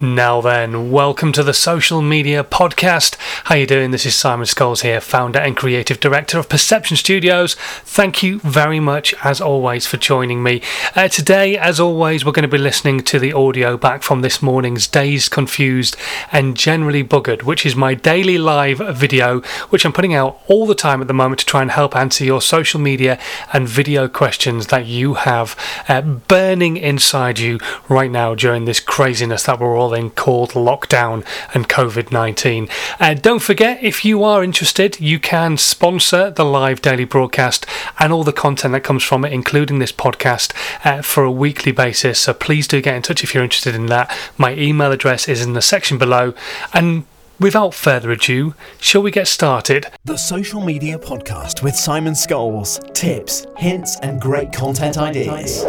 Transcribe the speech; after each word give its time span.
Now 0.00 0.40
then, 0.40 0.92
welcome 0.92 1.32
to 1.32 1.42
the 1.42 1.52
Social 1.52 2.00
Media 2.00 2.44
Podcast. 2.44 3.16
How 3.46 3.56
you 3.56 3.66
doing? 3.66 3.90
This 3.90 4.06
is 4.06 4.14
Simon 4.14 4.46
Scholes 4.46 4.82
here, 4.82 5.00
founder 5.00 5.40
and 5.40 5.56
creative 5.56 5.98
director 5.98 6.38
of 6.38 6.48
Perception 6.48 6.96
Studios. 6.96 7.56
Thank 7.82 8.22
you 8.22 8.38
very 8.38 8.78
much, 8.78 9.12
as 9.24 9.40
always, 9.40 9.88
for 9.88 9.96
joining 9.96 10.40
me. 10.40 10.62
Uh, 10.94 11.08
today, 11.08 11.58
as 11.58 11.80
always, 11.80 12.24
we're 12.24 12.30
going 12.30 12.44
to 12.44 12.48
be 12.48 12.58
listening 12.58 13.00
to 13.00 13.18
the 13.18 13.32
audio 13.32 13.76
back 13.76 14.04
from 14.04 14.20
this 14.20 14.40
morning's 14.40 14.86
Dazed, 14.86 15.32
Confused 15.32 15.96
and 16.30 16.56
Generally 16.56 17.02
Buggered, 17.02 17.42
which 17.42 17.66
is 17.66 17.74
my 17.74 17.94
daily 17.94 18.38
live 18.38 18.78
video, 18.96 19.40
which 19.70 19.84
I'm 19.84 19.92
putting 19.92 20.14
out 20.14 20.40
all 20.46 20.64
the 20.64 20.76
time 20.76 21.00
at 21.00 21.08
the 21.08 21.12
moment 21.12 21.40
to 21.40 21.46
try 21.46 21.60
and 21.60 21.72
help 21.72 21.96
answer 21.96 22.22
your 22.22 22.40
social 22.40 22.78
media 22.78 23.18
and 23.52 23.68
video 23.68 24.06
questions 24.06 24.68
that 24.68 24.86
you 24.86 25.14
have 25.14 25.56
uh, 25.88 26.02
burning 26.02 26.76
inside 26.76 27.40
you 27.40 27.58
right 27.88 28.12
now 28.12 28.36
during 28.36 28.64
this 28.64 28.78
craziness 28.78 29.42
that 29.42 29.58
we're 29.58 29.76
all 29.76 29.87
thing 29.90 30.10
called 30.10 30.50
lockdown 30.50 31.24
and 31.54 31.68
COVID 31.68 32.12
19. 32.12 32.68
Uh, 33.00 33.14
don't 33.14 33.42
forget, 33.42 33.82
if 33.82 34.04
you 34.04 34.22
are 34.24 34.44
interested, 34.44 35.00
you 35.00 35.18
can 35.18 35.56
sponsor 35.56 36.30
the 36.30 36.44
live 36.44 36.82
daily 36.82 37.04
broadcast 37.04 37.66
and 37.98 38.12
all 38.12 38.24
the 38.24 38.32
content 38.32 38.72
that 38.72 38.84
comes 38.84 39.02
from 39.02 39.24
it, 39.24 39.32
including 39.32 39.78
this 39.78 39.92
podcast, 39.92 40.52
uh, 40.84 41.02
for 41.02 41.24
a 41.24 41.30
weekly 41.30 41.72
basis. 41.72 42.20
So 42.20 42.34
please 42.34 42.66
do 42.68 42.80
get 42.80 42.96
in 42.96 43.02
touch 43.02 43.24
if 43.24 43.34
you're 43.34 43.44
interested 43.44 43.74
in 43.74 43.86
that. 43.86 44.14
My 44.36 44.54
email 44.54 44.92
address 44.92 45.28
is 45.28 45.42
in 45.42 45.52
the 45.52 45.62
section 45.62 45.98
below. 45.98 46.34
And 46.72 47.04
Without 47.40 47.72
further 47.72 48.10
ado, 48.10 48.52
shall 48.80 49.00
we 49.00 49.12
get 49.12 49.28
started? 49.28 49.86
The 50.04 50.16
Social 50.16 50.60
Media 50.60 50.98
Podcast 50.98 51.62
with 51.62 51.76
Simon 51.76 52.14
Scholes. 52.14 52.82
Tips, 52.94 53.46
hints, 53.56 53.96
and 54.00 54.20
great 54.20 54.52
content 54.52 54.98
ideas. 54.98 55.64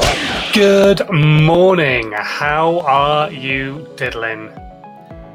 Good 0.51 1.07
morning. 1.11 2.11
How 2.17 2.79
are 2.79 3.31
you 3.31 3.87
diddling? 3.97 4.51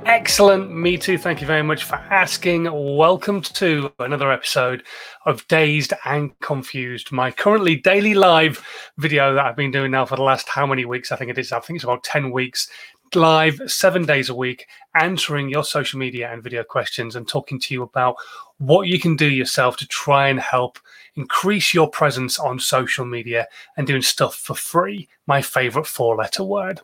Excellent. 0.07 0.75
Me 0.75 0.99
too. 0.99 1.19
Thank 1.19 1.41
you 1.41 1.47
very 1.47 1.63
much 1.63 1.85
for 1.85 1.95
asking. 1.95 2.69
Welcome 2.73 3.41
to 3.41 3.93
another 4.01 4.33
episode 4.33 4.83
of 5.25 5.47
Dazed 5.47 5.95
and 6.05 6.39
Confused, 6.41 7.13
my 7.13 7.31
currently 7.31 7.77
daily 7.77 8.15
live 8.15 8.63
video 8.99 9.35
that 9.35 9.47
I've 9.47 9.57
been 9.57 9.71
doing 9.71 9.93
now 9.93 10.05
for 10.05 10.17
the 10.17 10.23
last 10.23 10.49
how 10.49 10.67
many 10.67 10.85
weeks? 10.85 11.13
I 11.13 11.17
think 11.17 11.31
it 11.31 11.39
is. 11.39 11.53
I 11.53 11.61
think 11.61 11.77
it's 11.77 11.85
about 11.85 12.03
10 12.03 12.33
weeks 12.33 12.69
live 13.15 13.61
seven 13.67 14.05
days 14.05 14.29
a 14.29 14.35
week, 14.35 14.67
answering 14.95 15.49
your 15.49 15.65
social 15.65 15.99
media 15.99 16.33
and 16.33 16.43
video 16.43 16.65
questions 16.65 17.17
and 17.17 17.29
talking 17.29 17.61
to 17.61 17.75
you 17.75 17.83
about 17.83 18.17
what 18.59 18.89
you 18.89 18.99
can 18.99 19.17
do 19.17 19.31
yourself 19.31 19.77
to 19.79 19.87
try 19.87 20.29
and 20.29 20.41
help 20.41 20.79
increase 21.15 21.75
your 21.75 21.89
presence 21.89 22.39
on 22.39 22.59
social 22.59 23.05
media 23.05 23.47
and 23.77 23.87
doing 23.87 24.03
stuff 24.03 24.35
for 24.35 24.55
free. 24.55 25.09
My 25.27 25.43
favorite 25.43 25.87
four 25.87 26.17
letter 26.17 26.45
word. 26.45 26.81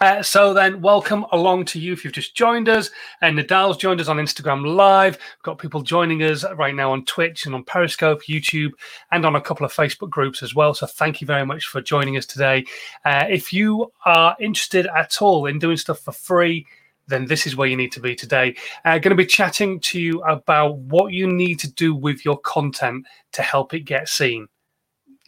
Uh, 0.00 0.22
so 0.22 0.52
then, 0.52 0.82
welcome 0.82 1.24
along 1.32 1.64
to 1.64 1.80
you 1.80 1.92
if 1.92 2.04
you've 2.04 2.12
just 2.12 2.36
joined 2.36 2.68
us. 2.68 2.90
And 3.22 3.38
Nadal's 3.38 3.78
joined 3.78 4.00
us 4.00 4.08
on 4.08 4.18
Instagram 4.18 4.76
Live. 4.76 5.14
We've 5.14 5.42
got 5.42 5.58
people 5.58 5.80
joining 5.80 6.22
us 6.22 6.44
right 6.54 6.74
now 6.74 6.92
on 6.92 7.04
Twitch 7.06 7.46
and 7.46 7.54
on 7.54 7.64
Periscope, 7.64 8.22
YouTube, 8.24 8.72
and 9.12 9.24
on 9.24 9.36
a 9.36 9.40
couple 9.40 9.64
of 9.64 9.72
Facebook 9.72 10.10
groups 10.10 10.42
as 10.42 10.54
well. 10.54 10.74
So 10.74 10.86
thank 10.86 11.20
you 11.20 11.26
very 11.26 11.46
much 11.46 11.66
for 11.66 11.80
joining 11.80 12.18
us 12.18 12.26
today. 12.26 12.66
Uh, 13.04 13.24
if 13.28 13.52
you 13.52 13.90
are 14.04 14.36
interested 14.38 14.86
at 14.86 15.22
all 15.22 15.46
in 15.46 15.58
doing 15.58 15.78
stuff 15.78 16.00
for 16.00 16.12
free, 16.12 16.66
then 17.08 17.24
this 17.24 17.46
is 17.46 17.56
where 17.56 17.68
you 17.68 17.76
need 17.76 17.92
to 17.92 18.00
be 18.00 18.14
today. 18.14 18.54
Uh, 18.84 18.98
going 18.98 19.10
to 19.10 19.14
be 19.14 19.24
chatting 19.24 19.80
to 19.80 20.00
you 20.00 20.20
about 20.24 20.76
what 20.76 21.12
you 21.12 21.26
need 21.26 21.58
to 21.60 21.72
do 21.72 21.94
with 21.94 22.24
your 22.24 22.38
content 22.40 23.06
to 23.32 23.42
help 23.42 23.72
it 23.72 23.80
get 23.80 24.08
seen 24.08 24.48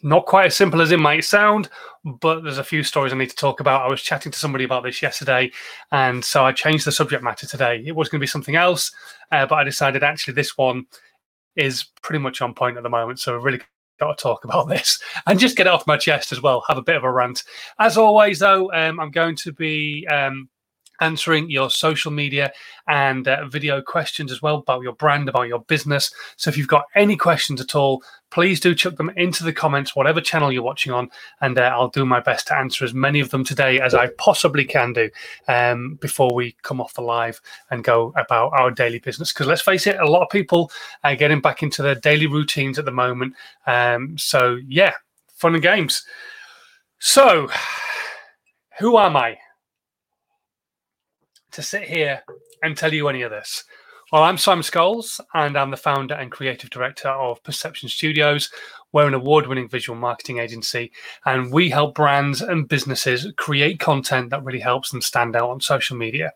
not 0.03 0.25
quite 0.25 0.47
as 0.47 0.55
simple 0.55 0.81
as 0.81 0.91
it 0.91 0.99
might 0.99 1.23
sound, 1.23 1.69
but 2.03 2.41
there's 2.41 2.57
a 2.57 2.63
few 2.63 2.83
stories 2.83 3.13
I 3.13 3.17
need 3.17 3.29
to 3.29 3.35
talk 3.35 3.59
about. 3.59 3.85
I 3.85 3.89
was 3.89 4.01
chatting 4.01 4.31
to 4.31 4.39
somebody 4.39 4.63
about 4.63 4.83
this 4.83 5.01
yesterday, 5.01 5.51
and 5.91 6.23
so 6.23 6.45
I 6.45 6.51
changed 6.51 6.85
the 6.85 6.91
subject 6.91 7.23
matter 7.23 7.47
today. 7.47 7.83
It 7.85 7.95
was 7.95 8.09
going 8.09 8.19
to 8.19 8.23
be 8.23 8.27
something 8.27 8.55
else, 8.55 8.91
uh, 9.31 9.45
but 9.45 9.55
I 9.55 9.63
decided 9.63 10.03
actually 10.03 10.33
this 10.33 10.57
one 10.57 10.85
is 11.55 11.85
pretty 12.01 12.19
much 12.19 12.41
on 12.41 12.53
point 12.53 12.77
at 12.77 12.83
the 12.83 12.89
moment. 12.89 13.19
So 13.19 13.33
I 13.33 13.41
really 13.41 13.61
got 13.99 14.17
to 14.17 14.21
talk 14.21 14.45
about 14.45 14.67
this 14.69 15.01
and 15.27 15.39
just 15.39 15.57
get 15.57 15.67
it 15.67 15.73
off 15.73 15.87
my 15.87 15.97
chest 15.97 16.31
as 16.31 16.41
well. 16.41 16.63
Have 16.67 16.77
a 16.77 16.83
bit 16.83 16.95
of 16.95 17.03
a 17.03 17.11
rant. 17.11 17.43
As 17.79 17.97
always, 17.97 18.39
though, 18.39 18.71
um, 18.73 18.99
I'm 18.99 19.11
going 19.11 19.35
to 19.37 19.51
be. 19.51 20.07
Um, 20.07 20.49
answering 21.01 21.49
your 21.49 21.69
social 21.69 22.11
media 22.11 22.51
and 22.87 23.27
uh, 23.27 23.45
video 23.47 23.81
questions 23.81 24.31
as 24.31 24.41
well 24.41 24.57
about 24.57 24.81
your 24.81 24.93
brand, 24.93 25.29
about 25.29 25.47
your 25.47 25.59
business. 25.61 26.11
So 26.37 26.49
if 26.49 26.57
you've 26.57 26.67
got 26.67 26.85
any 26.95 27.15
questions 27.15 27.61
at 27.61 27.75
all, 27.75 28.03
please 28.31 28.59
do 28.59 28.75
chuck 28.75 28.95
them 28.95 29.11
into 29.15 29.43
the 29.43 29.53
comments, 29.53 29.95
whatever 29.95 30.21
channel 30.21 30.51
you're 30.51 30.63
watching 30.63 30.91
on, 30.91 31.09
and 31.41 31.57
uh, 31.57 31.63
I'll 31.73 31.89
do 31.89 32.05
my 32.05 32.19
best 32.19 32.47
to 32.47 32.57
answer 32.57 32.85
as 32.85 32.93
many 32.93 33.19
of 33.19 33.29
them 33.29 33.43
today 33.43 33.79
as 33.79 33.93
I 33.93 34.07
possibly 34.17 34.65
can 34.65 34.93
do 34.93 35.09
um, 35.47 35.95
before 36.01 36.29
we 36.33 36.55
come 36.61 36.79
off 36.79 36.93
the 36.93 37.01
live 37.01 37.41
and 37.71 37.83
go 37.83 38.13
about 38.15 38.51
our 38.53 38.71
daily 38.71 38.99
business. 38.99 39.33
Because 39.33 39.47
let's 39.47 39.61
face 39.61 39.87
it, 39.87 39.99
a 39.99 40.09
lot 40.09 40.23
of 40.23 40.29
people 40.29 40.71
are 41.03 41.15
getting 41.15 41.41
back 41.41 41.63
into 41.63 41.81
their 41.81 41.95
daily 41.95 42.27
routines 42.27 42.77
at 42.77 42.85
the 42.85 42.91
moment. 42.91 43.33
Um, 43.65 44.17
so 44.17 44.59
yeah, 44.67 44.93
fun 45.33 45.53
and 45.53 45.63
games. 45.63 46.03
So, 46.99 47.49
who 48.79 48.97
am 48.97 49.15
I? 49.15 49.37
To 51.51 51.61
sit 51.61 51.83
here 51.83 52.23
and 52.63 52.77
tell 52.77 52.93
you 52.93 53.07
any 53.07 53.21
of 53.21 53.31
this. 53.31 53.63
Well, 54.11 54.23
I'm 54.23 54.37
Simon 54.37 54.63
Scholes, 54.63 55.19
and 55.35 55.55
I'm 55.55 55.69
the 55.69 55.77
founder 55.77 56.15
and 56.15 56.31
creative 56.31 56.71
director 56.71 57.09
of 57.09 57.43
Perception 57.43 57.89
Studios. 57.89 58.49
We're 58.91 59.07
an 59.07 59.13
award 59.13 59.45
winning 59.45 59.69
visual 59.69 59.97
marketing 59.97 60.39
agency, 60.39 60.91
and 61.25 61.51
we 61.51 61.69
help 61.69 61.93
brands 61.93 62.41
and 62.41 62.67
businesses 62.67 63.27
create 63.37 63.79
content 63.79 64.31
that 64.31 64.43
really 64.43 64.59
helps 64.59 64.89
them 64.89 65.01
stand 65.01 65.35
out 65.35 65.49
on 65.49 65.61
social 65.61 65.95
media. 65.95 66.31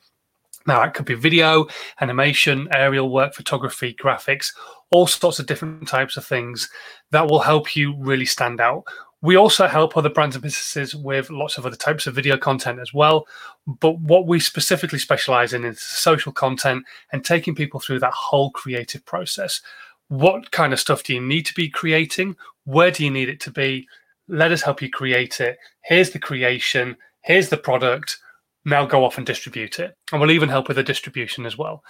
Now, 0.67 0.81
that 0.81 0.93
could 0.93 1.05
be 1.05 1.15
video, 1.15 1.67
animation, 1.99 2.67
aerial 2.71 3.09
work, 3.09 3.33
photography, 3.33 3.95
graphics, 3.95 4.53
all 4.91 5.07
sorts 5.07 5.39
of 5.39 5.47
different 5.47 5.87
types 5.87 6.15
of 6.15 6.25
things 6.25 6.69
that 7.09 7.27
will 7.27 7.39
help 7.39 7.75
you 7.75 7.95
really 7.97 8.25
stand 8.25 8.61
out. 8.61 8.83
We 9.23 9.37
also 9.37 9.67
help 9.67 9.95
other 9.95 10.09
brands 10.09 10.35
and 10.35 10.43
businesses 10.43 10.93
with 10.93 11.29
lots 11.29 11.57
of 11.57 11.65
other 11.65 11.77
types 11.77 12.07
of 12.07 12.13
video 12.13 12.35
content 12.35 12.79
as 12.79 12.93
well. 12.93 13.25
But 13.65 13.99
what 14.01 14.27
we 14.27 14.41
specifically 14.41 14.99
specialize 14.99 15.53
in 15.53 15.63
is 15.63 15.79
social 15.79 16.33
content 16.33 16.83
and 17.13 17.23
taking 17.23 17.55
people 17.55 17.79
through 17.79 17.99
that 17.99 18.11
whole 18.11 18.51
creative 18.51 19.05
process. 19.05 19.61
What 20.09 20.51
kind 20.51 20.73
of 20.73 20.79
stuff 20.81 21.03
do 21.03 21.13
you 21.13 21.21
need 21.21 21.45
to 21.45 21.53
be 21.53 21.69
creating? 21.69 22.35
Where 22.65 22.91
do 22.91 23.05
you 23.05 23.09
need 23.09 23.29
it 23.29 23.39
to 23.41 23.51
be? 23.51 23.87
Let 24.27 24.51
us 24.51 24.61
help 24.61 24.81
you 24.81 24.89
create 24.89 25.39
it. 25.39 25.57
Here's 25.85 26.09
the 26.09 26.19
creation. 26.19 26.97
Here's 27.21 27.47
the 27.47 27.55
product. 27.55 28.17
Now 28.65 28.85
go 28.85 29.03
off 29.03 29.17
and 29.17 29.25
distribute 29.25 29.79
it. 29.79 29.97
And 30.11 30.21
we'll 30.21 30.31
even 30.31 30.49
help 30.49 30.67
with 30.67 30.77
the 30.77 30.83
distribution 30.83 31.45
as 31.45 31.57
well. 31.57 31.83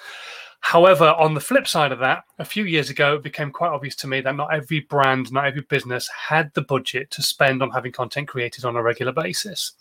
However, 0.63 1.13
on 1.19 1.33
the 1.33 1.41
flip 1.41 1.67
side 1.67 1.91
of 1.91 1.99
that, 1.99 2.23
a 2.39 2.45
few 2.45 2.63
years 2.63 2.89
ago, 2.89 3.15
it 3.15 3.23
became 3.23 3.51
quite 3.51 3.71
obvious 3.71 3.95
to 3.97 4.07
me 4.07 4.21
that 4.21 4.35
not 4.35 4.53
every 4.53 4.79
brand, 4.79 5.29
not 5.31 5.45
every 5.45 5.61
business 5.61 6.07
had 6.07 6.53
the 6.53 6.61
budget 6.61 7.11
to 7.11 7.21
spend 7.21 7.61
on 7.61 7.69
having 7.69 7.91
content 7.91 8.29
created 8.29 8.63
on 8.63 8.77
a 8.77 8.81
regular 8.81 9.11
basis. 9.11 9.73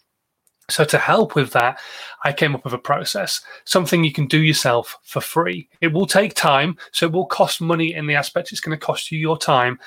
So, 0.68 0.84
to 0.84 0.98
help 0.98 1.36
with 1.36 1.52
that, 1.52 1.80
I 2.24 2.32
came 2.32 2.54
up 2.54 2.64
with 2.64 2.72
a 2.72 2.78
process, 2.78 3.42
something 3.64 4.02
you 4.02 4.12
can 4.12 4.26
do 4.26 4.42
yourself 4.42 4.98
for 5.04 5.20
free. 5.20 5.68
It 5.80 5.92
will 5.92 6.06
take 6.06 6.34
time, 6.34 6.76
so 6.90 7.06
it 7.06 7.12
will 7.12 7.26
cost 7.26 7.60
money 7.60 7.94
in 7.94 8.06
the 8.06 8.14
aspect 8.14 8.50
it's 8.50 8.60
going 8.60 8.76
to 8.76 8.86
cost 8.86 9.12
you 9.12 9.18
your 9.18 9.38
time, 9.38 9.78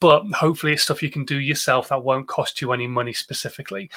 but 0.00 0.24
hopefully, 0.32 0.72
it's 0.74 0.82
stuff 0.82 1.02
you 1.02 1.10
can 1.10 1.24
do 1.24 1.40
yourself 1.40 1.88
that 1.88 2.04
won't 2.04 2.28
cost 2.28 2.60
you 2.60 2.72
any 2.72 2.86
money 2.86 3.12
specifically. 3.12 3.90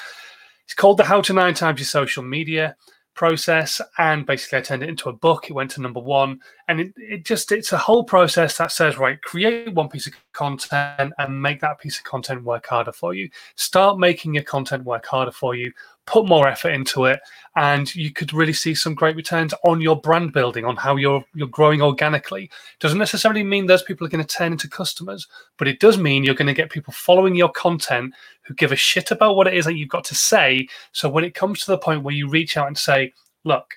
It's 0.68 0.74
called 0.74 0.98
the 0.98 1.04
How 1.04 1.22
to 1.22 1.32
Nine 1.32 1.54
Times 1.54 1.80
Your 1.80 1.86
Social 1.86 2.22
Media 2.22 2.76
process 3.14 3.80
and 3.96 4.26
basically 4.26 4.58
i 4.58 4.60
turned 4.60 4.82
it 4.82 4.88
into 4.90 5.08
a 5.08 5.14
book. 5.14 5.48
It 5.48 5.54
went 5.54 5.70
to 5.72 5.80
number 5.80 5.98
one 5.98 6.40
and 6.68 6.78
it, 6.78 6.92
it 6.98 7.24
just 7.24 7.50
it's 7.52 7.72
a 7.72 7.78
whole 7.78 8.04
process 8.04 8.58
that 8.58 8.70
says 8.70 8.98
right 8.98 9.20
create 9.22 9.72
one 9.72 9.88
piece 9.88 10.06
of 10.06 10.12
content 10.34 11.14
and 11.16 11.42
make 11.42 11.62
that 11.62 11.80
piece 11.80 11.96
of 11.96 12.04
content 12.04 12.44
work 12.44 12.66
harder 12.66 12.92
for 12.92 13.14
you. 13.14 13.30
Start 13.54 13.98
making 13.98 14.34
your 14.34 14.44
content 14.44 14.84
work 14.84 15.06
harder 15.06 15.32
for 15.32 15.54
you 15.54 15.72
put 16.08 16.26
more 16.26 16.48
effort 16.48 16.70
into 16.70 17.04
it 17.04 17.20
and 17.56 17.94
you 17.94 18.10
could 18.10 18.32
really 18.32 18.52
see 18.52 18.74
some 18.74 18.94
great 18.94 19.14
returns 19.14 19.52
on 19.64 19.80
your 19.80 20.00
brand 20.00 20.32
building 20.32 20.64
on 20.64 20.74
how 20.74 20.96
you're 20.96 21.22
you're 21.34 21.48
growing 21.48 21.82
organically. 21.82 22.50
Doesn't 22.80 22.98
necessarily 22.98 23.44
mean 23.44 23.66
those 23.66 23.82
people 23.82 24.06
are 24.06 24.10
going 24.10 24.24
to 24.24 24.36
turn 24.36 24.52
into 24.52 24.68
customers 24.68 25.28
but 25.58 25.68
it 25.68 25.80
does 25.80 25.98
mean 25.98 26.24
you're 26.24 26.34
going 26.34 26.46
to 26.46 26.54
get 26.54 26.70
people 26.70 26.94
following 26.94 27.34
your 27.34 27.50
content 27.50 28.14
who 28.42 28.54
give 28.54 28.72
a 28.72 28.76
shit 28.76 29.10
about 29.10 29.36
what 29.36 29.46
it 29.46 29.54
is 29.54 29.66
that 29.66 29.76
you've 29.76 29.90
got 29.90 30.04
to 30.04 30.14
say. 30.14 30.66
So 30.92 31.10
when 31.10 31.24
it 31.24 31.34
comes 31.34 31.60
to 31.60 31.70
the 31.70 31.78
point 31.78 32.02
where 32.02 32.14
you 32.14 32.28
reach 32.28 32.56
out 32.56 32.68
and 32.68 32.78
say 32.78 33.12
look 33.44 33.74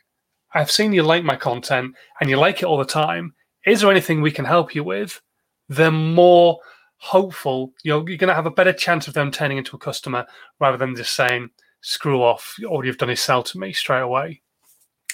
i've 0.53 0.71
seen 0.71 0.93
you 0.93 1.03
like 1.03 1.23
my 1.23 1.35
content 1.35 1.93
and 2.19 2.29
you 2.29 2.37
like 2.37 2.61
it 2.61 2.65
all 2.65 2.77
the 2.77 2.85
time. 2.85 3.33
Is 3.65 3.81
there 3.81 3.91
anything 3.91 4.21
we 4.21 4.31
can 4.31 4.45
help 4.45 4.73
you 4.73 4.83
with? 4.83 5.21
They're 5.69 5.91
more 5.91 6.59
hopeful. 6.97 7.73
You're, 7.83 8.07
you're 8.07 8.17
going 8.17 8.29
to 8.29 8.35
have 8.35 8.45
a 8.45 8.51
better 8.51 8.73
chance 8.73 9.07
of 9.07 9.13
them 9.13 9.31
turning 9.31 9.57
into 9.57 9.75
a 9.75 9.79
customer 9.79 10.25
rather 10.59 10.77
than 10.77 10.95
just 10.95 11.13
saying 11.13 11.49
screw 11.81 12.23
off. 12.23 12.55
All 12.69 12.85
you've 12.85 12.97
done 12.97 13.09
is 13.09 13.21
sell 13.21 13.43
to 13.43 13.59
me 13.59 13.73
straight 13.73 14.01
away. 14.01 14.41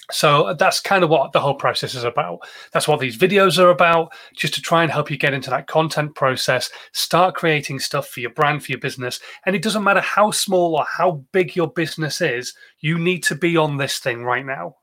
So 0.09 0.55
that's 0.57 0.79
kind 0.79 1.03
of 1.03 1.09
what 1.09 1.33
the 1.33 1.39
whole 1.41 1.55
process 1.55 1.93
is 1.93 2.05
about. 2.05 2.39
That's 2.71 2.87
what 2.87 3.01
these 3.01 3.17
videos 3.17 3.59
are 3.59 3.71
about, 3.71 4.13
just 4.33 4.53
to 4.53 4.61
try 4.61 4.83
and 4.83 4.91
help 4.91 5.11
you 5.11 5.17
get 5.17 5.33
into 5.33 5.49
that 5.49 5.67
content 5.67 6.15
process, 6.15 6.69
start 6.93 7.35
creating 7.35 7.79
stuff 7.79 8.07
for 8.07 8.21
your 8.21 8.29
brand, 8.29 8.63
for 8.63 8.71
your 8.71 8.79
business. 8.79 9.19
And 9.45 9.53
it 9.53 9.61
doesn't 9.61 9.83
matter 9.83 9.99
how 9.99 10.31
small 10.31 10.77
or 10.77 10.85
how 10.85 11.25
big 11.33 11.57
your 11.57 11.69
business 11.69 12.21
is, 12.21 12.53
you 12.79 12.97
need 12.97 13.21
to 13.23 13.35
be 13.35 13.57
on 13.57 13.75
this 13.75 13.99
thing 13.99 14.23
right 14.23 14.45
now. 14.45 14.77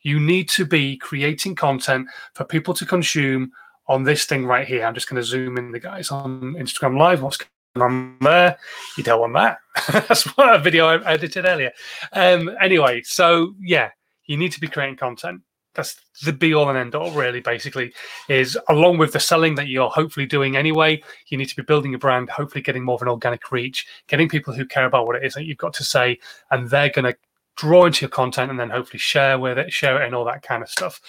You 0.00 0.20
need 0.20 0.48
to 0.50 0.64
be 0.64 0.96
creating 0.96 1.56
content 1.56 2.08
for 2.32 2.44
people 2.44 2.72
to 2.74 2.86
consume 2.86 3.52
on 3.88 4.04
this 4.04 4.24
thing 4.24 4.46
right 4.46 4.66
here. 4.66 4.86
I'm 4.86 4.94
just 4.94 5.08
going 5.08 5.20
to 5.20 5.26
zoom 5.26 5.58
in 5.58 5.70
the 5.70 5.80
guys 5.80 6.10
on 6.10 6.54
Instagram 6.54 6.98
Live. 6.98 7.22
What's 7.22 7.38
on 7.82 8.16
there? 8.20 8.58
You 8.96 9.02
don't 9.02 9.20
want 9.20 9.34
that. 9.34 9.58
That's 10.08 10.24
what 10.36 10.54
a 10.54 10.58
video 10.58 10.86
I 10.86 11.12
edited 11.12 11.44
earlier. 11.44 11.72
Um, 12.12 12.56
anyway, 12.60 13.02
so 13.02 13.54
yeah 13.60 13.90
you 14.26 14.36
need 14.36 14.52
to 14.52 14.60
be 14.60 14.68
creating 14.68 14.96
content. 14.96 15.40
That's 15.74 15.96
the 16.24 16.32
be 16.32 16.54
all 16.54 16.70
and 16.70 16.78
end 16.78 16.94
all, 16.94 17.10
really, 17.10 17.40
basically, 17.40 17.92
is 18.28 18.58
along 18.70 18.96
with 18.96 19.12
the 19.12 19.20
selling 19.20 19.56
that 19.56 19.68
you're 19.68 19.90
hopefully 19.90 20.24
doing 20.24 20.56
anyway, 20.56 21.02
you 21.28 21.36
need 21.36 21.50
to 21.50 21.56
be 21.56 21.62
building 21.62 21.94
a 21.94 21.98
brand, 21.98 22.30
hopefully 22.30 22.62
getting 22.62 22.82
more 22.82 22.94
of 22.94 23.02
an 23.02 23.08
organic 23.08 23.52
reach, 23.52 23.86
getting 24.06 24.28
people 24.28 24.54
who 24.54 24.64
care 24.64 24.86
about 24.86 25.06
what 25.06 25.16
it 25.16 25.24
is 25.24 25.34
that 25.34 25.44
you've 25.44 25.58
got 25.58 25.74
to 25.74 25.84
say, 25.84 26.18
and 26.50 26.70
they're 26.70 26.88
going 26.88 27.04
to 27.04 27.16
draw 27.56 27.86
into 27.86 28.02
your 28.02 28.10
content 28.10 28.50
and 28.50 28.60
then 28.60 28.70
hopefully 28.70 28.98
share 28.98 29.38
with 29.38 29.58
it, 29.58 29.72
share 29.72 30.00
it, 30.00 30.06
and 30.06 30.14
all 30.14 30.24
that 30.24 30.42
kind 30.42 30.62
of 30.62 30.68
stuff. 30.68 31.00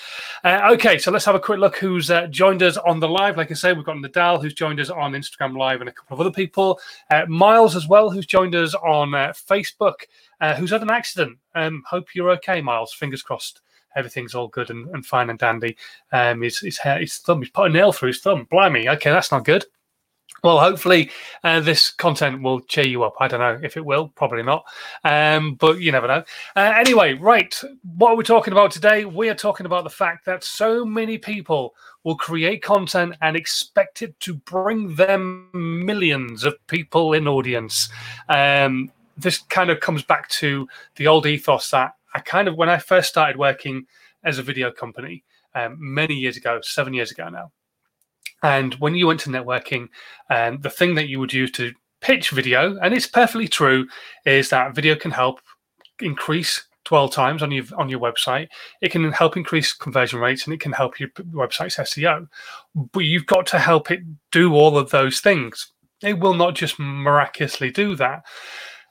Uh, 0.44 0.70
okay, 0.74 0.98
so 0.98 1.12
let's 1.12 1.26
have 1.26 1.36
a 1.36 1.40
quick 1.40 1.60
look 1.60 1.78
who's 1.78 2.10
uh, 2.10 2.28
joined 2.28 2.64
us 2.64 2.78
on 2.78 3.00
the 3.00 3.08
live. 3.08 3.38
Like 3.38 3.52
I 3.52 3.54
say, 3.54 3.74
we've 3.74 3.86
got 3.86 3.98
Nadal 3.98 4.42
who's 4.42 4.54
joined 4.54 4.80
us 4.80 4.90
on 4.90 5.12
Instagram 5.12 5.58
Live 5.58 5.82
and 5.82 5.90
a 5.90 5.94
couple 5.94 6.16
of 6.16 6.22
other 6.22 6.32
people. 6.32 6.80
Uh, 7.12 7.26
Miles 7.28 7.76
as 7.76 7.88
well, 7.88 8.10
who's 8.10 8.26
joined 8.26 8.56
us 8.56 8.74
on 8.76 9.14
uh, 9.14 9.34
Facebook, 9.34 10.04
uh, 10.42 10.56
who's 10.56 10.72
had 10.72 10.82
an 10.82 10.90
accident. 10.90 11.38
Um, 11.56 11.84
hope 11.86 12.16
you're 12.16 12.32
okay, 12.32 12.62
Miles. 12.62 12.94
Fingers 12.94 13.22
crossed. 13.22 13.62
Everything's 13.96 14.36
all 14.36 14.48
good 14.48 14.70
and, 14.70 14.88
and 14.90 15.06
fine 15.06 15.30
and 15.30 15.40
dandy. 15.40 15.76
Um, 16.12 16.42
his, 16.42 16.60
his 16.60 16.78
hair, 16.78 17.00
his 17.00 17.18
thumb, 17.18 17.42
he's 17.42 17.50
put 17.50 17.70
a 17.70 17.74
nail 17.74 17.92
through 17.92 18.10
his 18.10 18.20
thumb. 18.20 18.48
Blimey. 18.52 18.88
Okay, 18.88 19.10
that's 19.10 19.32
not 19.32 19.44
good. 19.44 19.66
Well, 20.44 20.60
hopefully, 20.60 21.10
uh, 21.44 21.62
this 21.62 21.90
content 21.90 22.44
will 22.44 22.60
cheer 22.62 22.86
you 22.86 23.04
up. 23.04 23.16
I 23.20 23.28
don't 23.28 23.40
know 23.40 23.60
if 23.64 23.76
it 23.76 23.84
will, 23.84 24.10
probably 24.10 24.44
not, 24.44 24.66
um, 25.04 25.56
but 25.56 25.82
you 25.82 25.92
never 25.92 26.08
know. 26.08 26.24
Uh, 26.56 26.74
anyway, 26.76 27.14
right, 27.14 27.60
what 27.98 28.12
are 28.12 28.16
we 28.16 28.24
talking 28.24 28.54
about 28.54 28.70
today? 28.70 29.04
We 29.04 29.30
are 29.30 29.36
talking 29.36 29.66
about 29.66 29.84
the 29.84 29.90
fact 29.90 30.26
that 30.26 30.44
so 30.44 30.86
many 30.86 31.18
people 31.18 31.74
will 32.04 32.16
create 32.16 32.62
content 32.62 33.16
and 33.22 33.36
expect 33.36 34.04
it 34.04 34.18
to 34.22 34.36
bring 34.36 34.96
them 34.96 35.50
millions 35.54 36.44
of 36.44 36.56
people 36.68 37.14
in 37.14 37.28
audience. 37.28 37.90
Um, 38.30 38.92
this 39.18 39.40
kind 39.40 39.72
of 39.72 39.80
comes 39.80 40.04
back 40.04 40.30
to 40.30 40.68
the 40.98 41.08
old 41.08 41.26
ethos 41.26 41.72
that 41.72 41.96
I 42.14 42.20
kind 42.20 42.48
of, 42.48 42.56
when 42.56 42.70
I 42.70 42.78
first 42.78 43.10
started 43.10 43.38
working 43.38 43.88
as 44.24 44.38
a 44.38 44.44
video 44.44 44.72
company 44.72 45.24
um, 45.56 45.78
many 45.80 46.14
years 46.14 46.38
ago, 46.38 46.60
seven 46.62 46.94
years 46.94 47.12
ago 47.12 47.28
now 47.30 47.52
and 48.44 48.74
when 48.76 48.96
you 48.96 49.08
went 49.08 49.20
to 49.22 49.30
networking, 49.30 49.90
um, 50.30 50.60
the 50.62 50.70
thing 50.70 50.96
that 50.96 51.10
you 51.10 51.20
would 51.20 51.34
use 51.34 51.52
to 51.52 51.74
pitch 52.02 52.30
video, 52.32 52.78
and 52.80 52.94
it's 52.94 53.08
perfectly 53.08 53.48
true, 53.48 53.88
is 54.26 54.50
that 54.50 54.76
video 54.76 54.96
can 54.96 55.12
help 55.12 55.40
increase 56.02 56.64
dwell 56.86 57.10
times 57.10 57.44
on 57.44 57.52
your 57.52 57.66
on 57.78 57.90
your 57.90 58.00
website. 58.00 58.48
It 58.82 58.92
can 58.92 59.12
help 59.12 59.36
increase 59.38 59.74
conversion 59.74 60.20
rates, 60.20 60.46
and 60.46 60.54
it 60.54 60.60
can 60.60 60.72
help 60.72 61.00
your 61.00 61.10
website's 61.32 61.76
SEO. 61.76 62.28
But 62.76 63.02
you've 63.02 63.26
got 63.26 63.46
to 63.48 63.60
help 63.60 63.92
it 63.92 64.02
do 64.32 64.54
all 64.54 64.78
of 64.78 64.90
those 64.90 65.20
things. 65.20 65.72
It 66.02 66.20
will 66.20 66.36
not 66.36 66.56
just 66.56 66.80
miraculously 66.80 67.72
do 67.72 67.96
that. 67.96 68.24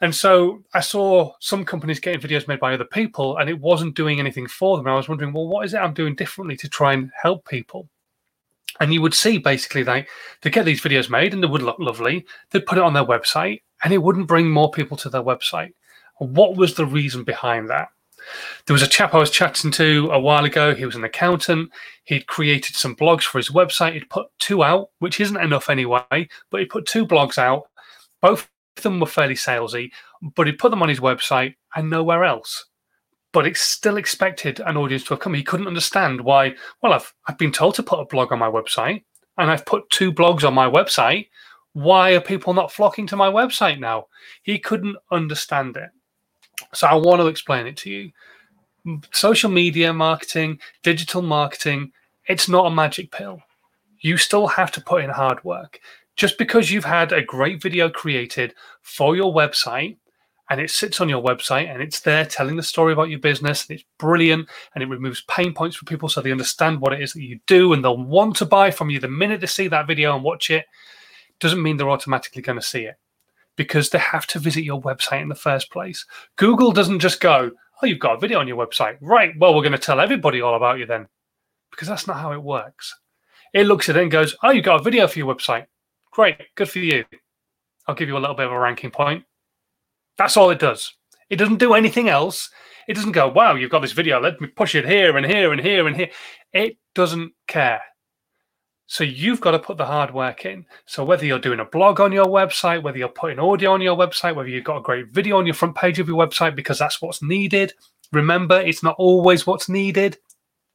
And 0.03 0.15
so 0.15 0.62
I 0.75 0.81
saw 0.81 1.33
some 1.41 1.65
companies 1.65 2.00
getting 2.00 2.21
videos 2.21 2.49
made 2.49 2.61
by 2.61 2.75
other 2.75 2.85
people, 2.85 3.38
and 3.38 3.49
it 3.49 3.59
wasn't 3.59 3.97
doing 3.97 4.21
anything 4.21 4.47
for 4.47 4.77
them. 4.77 4.87
I 4.87 4.94
was 4.94 5.09
wondering, 5.09 5.33
well, 5.33 5.49
what 5.49 5.65
is 5.65 5.73
it 5.73 5.79
I'm 5.79 5.94
doing 5.94 6.15
differently 6.15 6.56
to 6.59 6.69
try 6.69 6.93
and 6.93 7.11
help 7.21 7.49
people? 7.49 7.88
And 8.81 8.93
you 8.93 9.02
would 9.02 9.14
see 9.14 9.38
basically 9.38 9.82
they 9.82 10.06
they 10.43 10.50
get 10.50 10.64
these 10.64 10.81
videos 10.81 11.11
made 11.11 11.34
and 11.34 11.43
they 11.43 11.49
would 11.49 11.62
look 11.62 11.78
lovely. 11.78 12.26
They'd 12.50 12.67
put 12.67 12.78
it 12.78 12.84
on 12.84 12.94
their 12.94 13.05
website 13.05 13.62
and 13.82 13.93
it 13.93 14.02
wouldn't 14.02 14.28
bring 14.28 14.50
more 14.50 14.70
people 14.70 14.96
to 14.99 15.08
their 15.08 15.23
website. 15.23 15.73
What 16.19 16.56
was 16.56 16.75
the 16.75 16.87
reason 16.87 17.25
behind 17.25 17.69
that? 17.69 17.88
There 18.67 18.75
was 18.75 18.82
a 18.82 18.88
chap 18.88 19.14
i 19.14 19.19
was 19.19 19.31
chatting 19.31 19.70
to 19.73 20.11
a 20.11 20.19
while 20.19 20.44
ago. 20.44 20.75
He 20.75 20.87
was 20.87 20.96
an 20.96 21.05
accountant. 21.05 21.70
He'd 22.05 22.26
created 22.26 22.75
some 22.75 22.96
blogs 22.96 23.23
for 23.23 23.38
his 23.38 23.50
website. 23.50 23.93
He'd 23.93 24.11
put 24.11 24.26
two 24.38 24.64
out 24.64 24.90
which 24.99 25.20
isn't 25.20 25.37
enough 25.37 25.70
anyway 25.70 26.28
but 26.50 26.61
he 26.61 26.67
put 26.67 26.87
two 26.87 27.06
blogs 27.06 27.38
out. 27.38 27.64
Both 28.20 28.49
of 28.76 28.82
them 28.82 29.00
were 29.00 29.06
fairly 29.06 29.34
salesy 29.34 29.90
but 30.34 30.46
he 30.46 30.52
put 30.52 30.70
them 30.70 30.82
on 30.82 30.88
his 30.88 31.00
website 31.00 31.55
and 31.75 31.90
nowhere 31.90 32.25
else 32.25 32.67
but 33.37 33.47
it's 33.47 33.61
still 33.61 33.99
expected 33.99 34.61
an 34.61 34.79
audience 34.79 35.05
to 35.05 35.11
have 35.11 35.21
come. 35.21 35.35
He 35.35 35.43
couldn't 35.43 35.67
understand 35.67 36.23
why. 36.23 36.55
Well, 36.81 36.94
I've 36.94 37.12
I've 37.27 37.37
been 37.37 37.53
told 37.53 37.75
to 37.75 37.83
put 37.83 38.00
a 38.00 38.06
blog 38.06 38.33
on 38.33 38.38
my 38.38 38.50
website, 38.50 39.05
and 39.37 39.50
I've 39.50 39.67
put 39.67 39.91
two 39.91 40.11
blogs 40.11 40.43
on 40.43 40.55
my 40.55 40.67
website. 40.67 41.29
Why 41.75 42.12
are 42.12 42.21
people 42.23 42.55
not 42.55 42.73
flocking 42.73 43.06
to 43.09 43.15
my 43.17 43.29
website 43.29 43.79
now? 43.79 44.06
He 44.43 44.59
couldn't 44.59 44.97
understand 45.11 45.77
it. 45.77 45.91
So 46.73 46.87
I 46.87 46.94
want 46.94 47.21
to 47.21 47.27
explain 47.27 47.67
it 47.67 47.77
to 47.77 47.91
you. 47.91 49.00
Social 49.12 49.50
media 49.50 49.93
marketing, 49.93 50.59
digital 50.83 51.21
marketing, 51.21 51.93
it's 52.29 52.49
not 52.49 52.65
a 52.65 52.75
magic 52.75 53.12
pill. 53.12 53.43
You 54.00 54.17
still 54.17 54.47
have 54.47 54.73
to 54.73 54.81
put 54.81 55.05
in 55.05 55.11
hard 55.11 55.44
work. 55.44 55.79
Just 56.17 56.38
because 56.38 56.71
you've 56.71 56.87
had 56.87 57.12
a 57.12 57.21
great 57.21 57.61
video 57.61 57.91
created 57.91 58.55
for 58.81 59.15
your 59.15 59.35
website 59.35 59.99
and 60.48 60.60
it 60.60 60.70
sits 60.70 61.00
on 61.00 61.08
your 61.08 61.22
website 61.22 61.69
and 61.69 61.82
it's 61.82 62.00
there 62.00 62.25
telling 62.25 62.56
the 62.56 62.62
story 62.62 62.93
about 62.93 63.10
your 63.10 63.19
business 63.19 63.66
and 63.66 63.76
it's 63.76 63.88
brilliant 63.98 64.48
and 64.75 64.82
it 64.82 64.88
removes 64.88 65.25
pain 65.28 65.52
points 65.52 65.76
for 65.76 65.84
people 65.84 66.08
so 66.08 66.20
they 66.20 66.31
understand 66.31 66.81
what 66.81 66.93
it 66.93 67.02
is 67.02 67.12
that 67.12 67.22
you 67.22 67.40
do 67.46 67.72
and 67.72 67.84
they'll 67.84 67.96
want 67.96 68.37
to 68.37 68.46
buy 68.46 68.70
from 68.70 68.90
you 68.90 69.00
the 69.00 69.08
minute 69.08 69.40
they 69.40 69.46
see 69.46 69.69
that 69.69 69.87
video 69.87 70.14
and 70.14 70.22
watch 70.22 70.50
it. 70.50 70.66
Doesn't 71.40 71.62
mean 71.62 71.76
they're 71.76 71.90
automatically 71.90 72.43
going 72.43 72.58
to 72.58 72.64
see 72.64 72.84
it 72.84 72.96
because 73.56 73.90
they 73.90 73.98
have 73.98 74.26
to 74.28 74.38
visit 74.38 74.64
your 74.64 74.81
website 74.81 75.22
in 75.22 75.28
the 75.28 75.34
first 75.34 75.70
place. 75.70 76.04
Google 76.37 76.72
doesn't 76.72 77.00
just 77.00 77.20
go 77.20 77.50
oh 77.82 77.87
you've 77.87 77.99
got 77.99 78.16
a 78.16 78.20
video 78.20 78.38
on 78.38 78.49
your 78.49 78.64
website. 78.64 78.96
Right 79.00 79.32
well 79.38 79.54
we're 79.54 79.62
going 79.62 79.72
to 79.72 79.78
tell 79.78 80.00
everybody 80.00 80.40
all 80.40 80.54
about 80.54 80.78
you 80.78 80.87
then 80.87 81.08
because 81.70 81.88
that's 81.88 82.06
not 82.06 82.19
how 82.19 82.32
it 82.32 82.42
works. 82.42 82.94
It 83.52 83.66
looks 83.66 83.88
at 83.88 83.96
it 83.96 84.02
and 84.02 84.12
goes 84.12 84.37
oh 84.42 84.50
you've 84.50 84.64
got 84.64 84.81
a 84.81 84.84
video 84.84 85.08
for 85.08 85.19
your 85.19 85.34
website. 85.34 85.66
Great 86.12 86.54
good 86.54 86.70
for 86.70 86.78
you. 86.78 87.04
I'll 87.88 87.94
give 87.96 88.08
you 88.08 88.16
a 88.16 88.20
little 88.20 88.37
bit 88.37 88.46
of 88.46 88.52
a 88.52 88.58
ranking 88.58 88.90
point 88.90 89.25
that's 90.16 90.36
all 90.36 90.50
it 90.50 90.58
does. 90.58 90.94
It 91.28 91.36
doesn't 91.36 91.58
do 91.58 91.74
anything 91.74 92.08
else. 92.08 92.50
It 92.88 92.94
doesn't 92.94 93.12
go, 93.12 93.28
wow, 93.28 93.54
you've 93.54 93.70
got 93.70 93.80
this 93.80 93.92
video. 93.92 94.20
Let 94.20 94.40
me 94.40 94.46
push 94.46 94.74
it 94.74 94.86
here 94.86 95.16
and 95.16 95.26
here 95.26 95.52
and 95.52 95.60
here 95.60 95.86
and 95.86 95.96
here. 95.96 96.10
It 96.52 96.78
doesn't 96.94 97.32
care. 97.48 97.82
So 98.88 99.02
you've 99.02 99.40
got 99.40 99.50
to 99.50 99.58
put 99.58 99.78
the 99.78 99.86
hard 99.86 100.14
work 100.14 100.46
in. 100.46 100.64
So 100.86 101.04
whether 101.04 101.26
you're 101.26 101.40
doing 101.40 101.58
a 101.58 101.64
blog 101.64 102.00
on 102.00 102.12
your 102.12 102.26
website, 102.26 102.82
whether 102.82 102.98
you're 102.98 103.08
putting 103.08 103.40
audio 103.40 103.72
on 103.72 103.80
your 103.80 103.96
website, 103.96 104.36
whether 104.36 104.48
you've 104.48 104.64
got 104.64 104.78
a 104.78 104.82
great 104.82 105.08
video 105.10 105.38
on 105.38 105.46
your 105.46 105.54
front 105.54 105.74
page 105.74 105.98
of 105.98 106.06
your 106.06 106.24
website 106.24 106.54
because 106.54 106.78
that's 106.78 107.02
what's 107.02 107.22
needed. 107.22 107.72
Remember, 108.12 108.60
it's 108.60 108.84
not 108.84 108.94
always 108.98 109.46
what's 109.46 109.68
needed. 109.68 110.18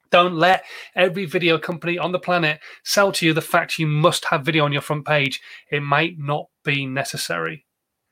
Don't 0.09 0.35
let 0.35 0.65
every 0.93 1.25
video 1.25 1.57
company 1.57 1.97
on 1.97 2.11
the 2.11 2.19
planet 2.19 2.59
sell 2.83 3.13
to 3.13 3.25
you 3.25 3.33
the 3.33 3.39
fact 3.39 3.79
you 3.79 3.87
must 3.87 4.25
have 4.25 4.43
video 4.43 4.65
on 4.65 4.73
your 4.73 4.81
front 4.81 5.05
page. 5.05 5.41
It 5.71 5.81
might 5.81 6.19
not 6.19 6.47
be 6.65 6.85
necessary. 6.85 7.65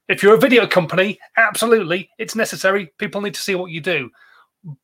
If 0.10 0.24
you're 0.24 0.34
a 0.34 0.40
video 0.40 0.66
company, 0.66 1.20
absolutely, 1.38 2.10
it's 2.18 2.36
necessary. 2.36 2.92
People 2.98 3.22
need 3.22 3.36
to 3.36 3.42
see 3.42 3.54
what 3.54 3.70
you 3.70 3.80
do. 3.80 4.10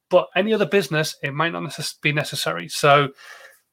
But 0.09 0.27
any 0.35 0.53
other 0.53 0.67
business, 0.67 1.17
it 1.23 1.33
might 1.33 1.51
not 1.51 1.75
be 2.01 2.13
necessary. 2.13 2.69
So 2.69 3.09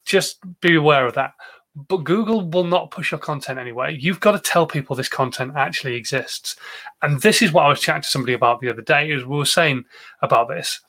just 0.07 0.39
be 0.63 0.77
aware 0.77 1.07
of 1.07 1.15
that. 1.15 1.35
But 1.77 2.05
Google 2.05 2.49
will 2.49 2.65
not 2.65 2.91
push 2.91 3.13
your 3.13 3.21
content 3.21 3.59
anyway. 3.59 3.99
You've 4.01 4.21
got 4.21 4.33
to 4.33 4.39
tell 4.39 4.67
people 4.67 4.97
this 4.97 5.11
content 5.11 5.53
actually 5.55 5.95
exists. 5.95 6.57
And 7.03 7.21
this 7.21 7.43
is 7.43 7.53
what 7.53 7.67
I 7.67 7.69
was 7.69 7.81
chatting 7.81 8.03
to 8.03 8.09
somebody 8.09 8.33
about 8.33 8.61
the 8.61 8.71
other 8.71 8.83
day, 8.83 9.13
as 9.13 9.25
we 9.25 9.37
were 9.37 9.45
saying 9.45 9.85
about 10.23 10.49
this. 10.49 10.81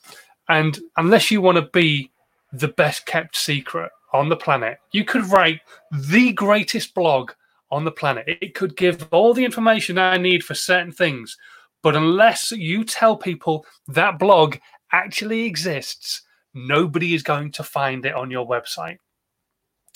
And 0.48 0.80
unless 0.96 1.30
you 1.30 1.42
want 1.42 1.58
to 1.58 1.70
be 1.74 2.10
the 2.54 2.70
best 2.70 3.06
kept 3.06 3.36
secret 3.36 3.92
on 4.14 4.30
the 4.30 4.36
planet, 4.38 4.78
you 4.92 5.04
could 5.04 5.26
write 5.26 5.60
the 5.92 6.32
greatest 6.32 6.94
blog 6.94 7.32
on 7.74 7.86
the 7.86 7.92
planet. 7.92 8.26
It 8.28 8.54
could 8.54 8.78
give 8.78 9.08
all 9.12 9.34
the 9.34 9.46
information 9.46 9.98
I 9.98 10.18
need 10.18 10.44
for 10.44 10.54
certain 10.54 10.92
things. 10.92 11.38
But 11.82 11.96
unless 11.96 12.52
you 12.52 12.84
tell 12.84 13.18
people 13.18 13.66
that 13.88 14.20
blog 14.20 14.58
actually 14.92 15.44
exists, 15.44 16.22
nobody 16.54 17.14
is 17.14 17.24
going 17.24 17.52
to 17.54 17.64
find 17.64 18.06
it 18.06 18.14
on 18.14 18.32
your 18.32 18.48
website. 18.48 18.98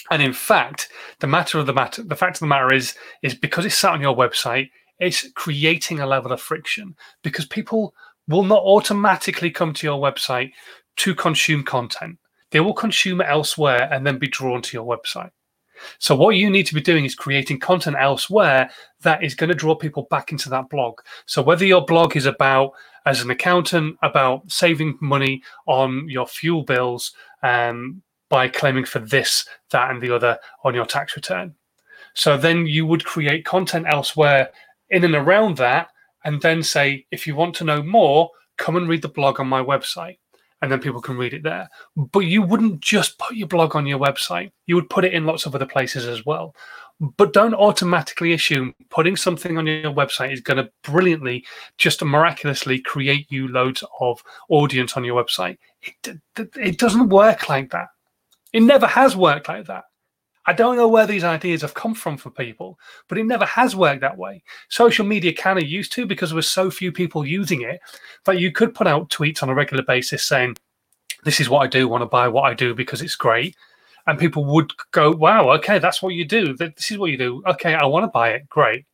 And 0.10 0.22
in 0.22 0.34
fact, 0.34 0.90
the 1.20 1.28
matter 1.28 1.60
of 1.60 1.68
the 1.68 1.74
matter, 1.74 2.04
the 2.04 2.16
fact 2.16 2.38
of 2.38 2.40
the 2.42 2.48
matter 2.48 2.74
is, 2.74 2.96
is 3.22 3.36
because 3.36 3.66
it's 3.66 3.78
sat 3.78 3.94
on 3.94 4.02
your 4.02 4.16
website, 4.16 4.70
it's 5.00 5.30
creating 5.34 6.00
a 6.00 6.08
level 6.08 6.32
of 6.32 6.42
friction 6.42 6.96
because 7.24 7.46
people 7.46 7.94
will 8.28 8.44
not 8.44 8.64
automatically 8.64 9.52
come 9.52 9.74
to 9.74 9.88
your 9.88 10.02
website 10.02 10.52
to 10.98 11.14
consume 11.14 11.64
content. 11.64 12.18
They 12.52 12.60
will 12.60 12.74
consume 12.74 13.22
elsewhere 13.22 13.88
and 13.92 14.06
then 14.06 14.18
be 14.18 14.28
drawn 14.28 14.62
to 14.64 14.78
your 14.78 14.86
website. 14.86 15.32
So 16.00 16.16
what 16.16 16.36
you 16.36 16.50
need 16.50 16.66
to 16.68 16.76
be 16.76 16.82
doing 16.82 17.06
is 17.06 17.16
creating 17.16 17.60
content 17.60 17.96
elsewhere 18.00 18.70
that 19.02 19.24
is 19.24 19.36
going 19.36 19.50
to 19.50 19.56
draw 19.56 19.76
people 19.76 20.08
back 20.10 20.32
into 20.32 20.50
that 20.50 20.70
blog. 20.70 21.00
So 21.26 21.42
whether 21.42 21.66
your 21.66 21.86
blog 21.86 22.16
is 22.16 22.26
about 22.26 22.72
as 23.06 23.22
an 23.22 23.30
accountant 23.30 23.98
about 24.02 24.52
saving 24.52 24.98
money 25.02 25.42
on 25.66 26.10
your 26.10 26.28
fuel 26.28 26.64
bills 26.64 27.14
um, 27.44 28.02
by 28.30 28.50
claiming 28.50 28.86
for 28.86 29.00
this, 29.00 29.48
that, 29.72 29.90
and 29.90 30.02
the 30.02 30.14
other 30.14 30.38
on 30.64 30.76
your 30.76 30.86
tax 30.86 31.16
return. 31.16 31.56
So 32.14 32.38
then 32.38 32.66
you 32.66 32.86
would 32.86 33.06
create 33.06 33.46
content 33.46 33.86
elsewhere 33.88 34.50
in 34.90 35.04
and 35.04 35.16
around 35.16 35.58
that, 35.58 35.90
and 36.24 36.42
then 36.42 36.64
say, 36.64 37.06
if 37.12 37.28
you 37.28 37.36
want 37.36 37.56
to 37.56 37.64
know 37.64 37.82
more, 37.84 38.32
come 38.58 38.76
and 38.76 38.90
read 38.90 39.02
the 39.02 39.08
blog 39.08 39.40
on 39.40 39.48
my 39.48 39.62
website 39.62 40.18
and 40.62 40.72
then 40.72 40.80
people 40.80 41.02
can 41.02 41.18
read 41.18 41.34
it 41.34 41.44
there. 41.44 41.70
But 41.96 42.22
you 42.22 42.42
wouldn't 42.42 42.80
just 42.80 43.18
put 43.20 43.36
your 43.36 43.48
blog 43.48 43.76
on 43.76 43.86
your 43.86 44.00
website, 44.00 44.52
you 44.66 44.76
would 44.76 44.90
put 44.90 45.06
it 45.06 45.14
in 45.14 45.26
lots 45.26 45.46
of 45.46 45.54
other 45.54 45.66
places 45.66 46.06
as 46.08 46.26
well. 46.26 46.56
But 47.00 47.34
don't 47.34 47.54
automatically 47.54 48.34
assume 48.34 48.74
putting 48.90 49.16
something 49.16 49.58
on 49.58 49.68
your 49.68 49.94
website 49.94 50.34
is 50.34 50.42
going 50.42 50.58
to 50.58 50.72
brilliantly, 50.84 51.46
just 51.78 52.04
miraculously 52.04 52.80
create 52.80 53.32
you 53.32 53.48
loads 53.50 53.84
of 54.00 54.24
audience 54.50 54.98
on 54.98 55.04
your 55.04 55.24
website. 55.24 55.58
It, 55.84 56.20
it 56.56 56.80
doesn't 56.80 57.10
work 57.10 57.50
like 57.50 57.70
that. 57.72 57.90
It 58.52 58.62
never 58.62 58.88
has 58.88 59.16
worked 59.16 59.48
like 59.48 59.68
that. 59.68 59.84
I 60.48 60.54
don't 60.54 60.78
know 60.78 60.88
where 60.88 61.06
these 61.06 61.26
ideas 61.26 61.62
have 61.62 61.74
come 61.74 61.94
from 61.94 62.16
for 62.16 62.32
people, 62.32 62.80
but 63.10 63.18
it 63.18 63.26
never 63.26 63.46
has 63.46 63.76
worked 63.76 64.00
that 64.00 64.18
way. 64.18 64.42
Social 64.70 65.06
media 65.06 65.34
kind 65.34 65.60
of 65.60 65.68
used 65.68 65.92
to 65.92 66.06
because 66.06 66.30
there 66.30 66.38
were 66.38 66.42
so 66.42 66.72
few 66.72 66.90
people 66.90 67.26
using 67.26 67.62
it 67.62 67.82
that 68.26 68.40
you 68.40 68.54
could 68.54 68.74
put 68.74 68.88
out 68.88 69.10
tweets 69.10 69.44
on 69.44 69.50
a 69.50 69.54
regular 69.54 69.84
basis 69.84 70.24
saying, 70.24 70.56
This 71.26 71.42
is 71.42 71.50
what 71.50 71.60
I 71.60 71.68
do, 71.68 71.90
want 71.90 72.02
to 72.02 72.06
buy 72.06 72.30
what 72.30 72.46
I 72.46 72.54
do 72.54 72.74
because 72.74 73.02
it's 73.02 73.16
great. 73.16 73.58
And 74.08 74.18
people 74.18 74.46
would 74.46 74.72
go, 74.92 75.12
Wow, 75.12 75.52
okay, 75.56 75.80
that's 75.80 76.02
what 76.02 76.14
you 76.14 76.24
do. 76.24 76.56
This 76.56 76.92
is 76.92 76.98
what 76.98 77.12
you 77.12 77.18
do. 77.18 77.44
Okay, 77.46 77.76
I 77.76 77.86
want 77.86 78.06
to 78.06 78.08
buy 78.08 78.30
it. 78.30 78.48
Great. 78.48 78.86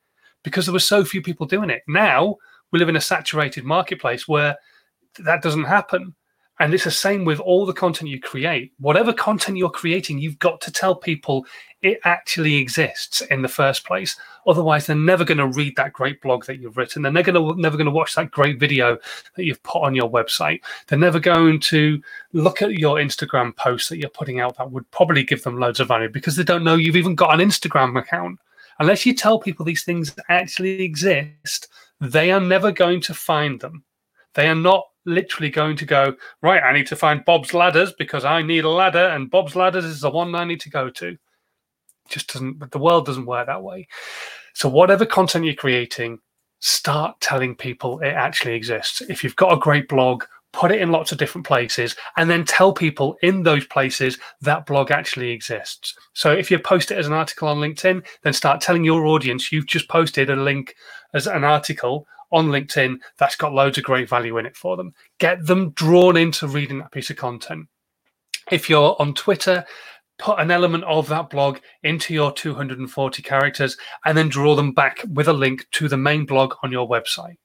Because 0.43 0.65
there 0.65 0.73
were 0.73 0.79
so 0.79 1.05
few 1.05 1.21
people 1.21 1.45
doing 1.45 1.69
it. 1.69 1.83
Now 1.87 2.37
we 2.71 2.79
live 2.79 2.89
in 2.89 2.95
a 2.95 3.01
saturated 3.01 3.63
marketplace 3.63 4.27
where 4.27 4.57
that 5.19 5.43
doesn't 5.43 5.65
happen. 5.65 6.15
And 6.59 6.73
it's 6.73 6.83
the 6.83 6.91
same 6.91 7.25
with 7.25 7.39
all 7.39 7.65
the 7.65 7.73
content 7.73 8.11
you 8.11 8.19
create. 8.19 8.73
Whatever 8.79 9.11
content 9.11 9.57
you're 9.57 9.71
creating, 9.71 10.19
you've 10.19 10.37
got 10.37 10.61
to 10.61 10.71
tell 10.71 10.95
people 10.95 11.47
it 11.81 11.99
actually 12.05 12.55
exists 12.55 13.21
in 13.21 13.41
the 13.41 13.47
first 13.47 13.85
place. 13.85 14.15
Otherwise, 14.45 14.85
they're 14.85 14.95
never 14.95 15.25
going 15.25 15.39
to 15.39 15.47
read 15.47 15.75
that 15.75 15.93
great 15.93 16.21
blog 16.21 16.45
that 16.45 16.59
you've 16.59 16.77
written. 16.77 17.01
They're 17.01 17.11
never 17.11 17.31
going 17.31 17.55
to 17.55 17.61
never 17.61 17.77
to 17.77 17.91
watch 17.91 18.15
that 18.15 18.31
great 18.31 18.59
video 18.59 18.97
that 19.35 19.45
you've 19.45 19.61
put 19.63 19.81
on 19.81 19.95
your 19.95 20.09
website. 20.09 20.61
They're 20.87 20.99
never 20.99 21.19
going 21.19 21.59
to 21.61 22.01
look 22.33 22.61
at 22.61 22.73
your 22.73 22.97
Instagram 22.97 23.55
post 23.55 23.89
that 23.89 23.97
you're 23.97 24.09
putting 24.09 24.39
out 24.39 24.57
that 24.57 24.71
would 24.71 24.89
probably 24.91 25.23
give 25.23 25.43
them 25.43 25.59
loads 25.59 25.79
of 25.79 25.87
value 25.87 26.09
because 26.09 26.35
they 26.35 26.43
don't 26.43 26.63
know 26.63 26.75
you've 26.75 26.95
even 26.95 27.15
got 27.15 27.33
an 27.33 27.45
Instagram 27.45 27.99
account. 27.99 28.39
Unless 28.79 29.05
you 29.05 29.13
tell 29.13 29.39
people 29.39 29.65
these 29.65 29.83
things 29.83 30.15
actually 30.29 30.81
exist, 30.83 31.67
they 31.99 32.31
are 32.31 32.39
never 32.39 32.71
going 32.71 33.01
to 33.01 33.13
find 33.13 33.59
them. 33.59 33.83
They 34.35 34.47
are 34.47 34.55
not 34.55 34.83
literally 35.05 35.49
going 35.49 35.77
to 35.77 35.85
go, 35.85 36.15
right, 36.41 36.63
I 36.63 36.73
need 36.73 36.87
to 36.87 36.95
find 36.95 37.25
Bob's 37.25 37.53
Ladders 37.53 37.93
because 37.93 38.25
I 38.25 38.41
need 38.41 38.63
a 38.63 38.69
ladder, 38.69 39.07
and 39.07 39.29
Bob's 39.29 39.55
Ladders 39.55 39.85
is 39.85 40.01
the 40.01 40.09
one 40.09 40.33
I 40.35 40.45
need 40.45 40.61
to 40.61 40.69
go 40.69 40.89
to. 40.89 41.07
It 41.09 41.19
just 42.09 42.33
doesn't, 42.33 42.71
the 42.71 42.79
world 42.79 43.05
doesn't 43.05 43.25
work 43.25 43.47
that 43.47 43.63
way. 43.63 43.87
So, 44.53 44.69
whatever 44.69 45.05
content 45.05 45.45
you're 45.45 45.55
creating, 45.55 46.19
start 46.59 47.19
telling 47.19 47.55
people 47.55 47.99
it 47.99 48.09
actually 48.09 48.53
exists. 48.53 49.01
If 49.01 49.23
you've 49.23 49.35
got 49.35 49.53
a 49.53 49.59
great 49.59 49.87
blog, 49.89 50.23
put 50.53 50.71
it 50.71 50.81
in 50.81 50.91
lots 50.91 51.11
of 51.11 51.17
different 51.17 51.45
places, 51.45 51.95
and 52.15 52.29
then 52.29 52.45
tell 52.45 52.71
people 52.71 53.17
in 53.23 53.43
those 53.43 53.65
places 53.65 54.19
that 54.41 54.65
blog 54.65 54.91
actually 54.91 55.31
exists. 55.31 55.95
So 56.13 56.31
if 56.31 56.51
you 56.51 56.59
post 56.59 56.91
it 56.91 56.97
as 56.97 57.07
an 57.07 57.13
article 57.13 57.47
on 57.47 57.57
LinkedIn, 57.57 58.05
then 58.21 58.33
start 58.33 58.61
telling 58.61 58.83
your 58.83 59.05
audience 59.05 59.51
you've 59.51 59.65
just 59.65 59.89
posted 59.89 60.29
a 60.29 60.35
link 60.35 60.75
as 61.13 61.27
an 61.27 61.43
article 61.43 62.07
on 62.33 62.47
LinkedIn 62.47 62.97
that's 63.17 63.35
got 63.35 63.53
loads 63.53 63.77
of 63.77 63.83
great 63.83 64.09
value 64.09 64.37
in 64.37 64.45
it 64.45 64.57
for 64.57 64.75
them. 64.75 64.93
Get 65.19 65.45
them 65.45 65.69
drawn 65.71 66.17
into 66.17 66.47
reading 66.47 66.79
that 66.79 66.91
piece 66.91 67.09
of 67.09 67.17
content. 67.17 67.67
If 68.51 68.69
you're 68.69 68.95
on 68.99 69.13
Twitter, 69.13 69.65
put 70.19 70.39
an 70.39 70.51
element 70.51 70.83
of 70.85 71.07
that 71.07 71.29
blog 71.29 71.59
into 71.83 72.13
your 72.13 72.31
240 72.31 73.21
characters 73.21 73.77
and 74.05 74.17
then 74.17 74.29
draw 74.29 74.55
them 74.55 74.73
back 74.73 75.03
with 75.13 75.27
a 75.27 75.33
link 75.33 75.65
to 75.71 75.87
the 75.87 75.97
main 75.97 76.25
blog 76.25 76.55
on 76.63 76.71
your 76.71 76.87
website. 76.87 77.37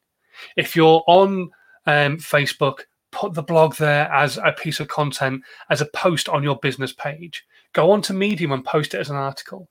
If 0.57 0.75
you're 0.75 1.03
on 1.07 1.51
um, 1.87 2.19
Facebook, 2.19 2.81
put 3.13 3.35
the 3.35 3.43
blog 3.43 3.77
there 3.77 4.11
as 4.13 4.39
a 4.39 4.53
piece 4.53 4.81
of 4.81 4.89
content, 4.89 5.43
as 5.71 5.81
a 5.81 5.87
post 5.87 6.29
on 6.29 6.43
your 6.43 6.57
business 6.57 6.93
page. 6.93 7.45
Go 7.73 7.91
on 7.91 8.03
to 8.03 8.13
Medium 8.13 8.53
and 8.53 8.65
post 8.65 8.95
it 8.95 9.01
as 9.01 9.11
an 9.11 9.17
article. 9.17 9.69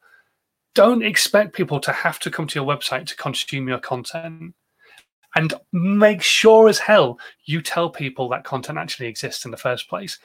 Don't 0.76 1.04
expect 1.04 1.56
people 1.56 1.80
to 1.80 1.92
have 1.92 2.20
to 2.20 2.30
come 2.30 2.48
to 2.48 2.60
your 2.60 2.68
website 2.68 3.08
to 3.08 3.16
consume 3.16 3.68
your 3.68 3.80
content 3.80 4.54
and 5.38 5.54
make 5.72 6.24
sure 6.24 6.68
as 6.68 6.80
hell 6.80 7.20
you 7.46 7.62
tell 7.62 7.92
people 7.92 8.28
that 8.30 8.44
content 8.44 8.80
actually 8.80 9.06
exists 9.06 9.46
in 9.46 9.52
the 9.52 9.58
first 9.58 9.88
place. 9.88 10.18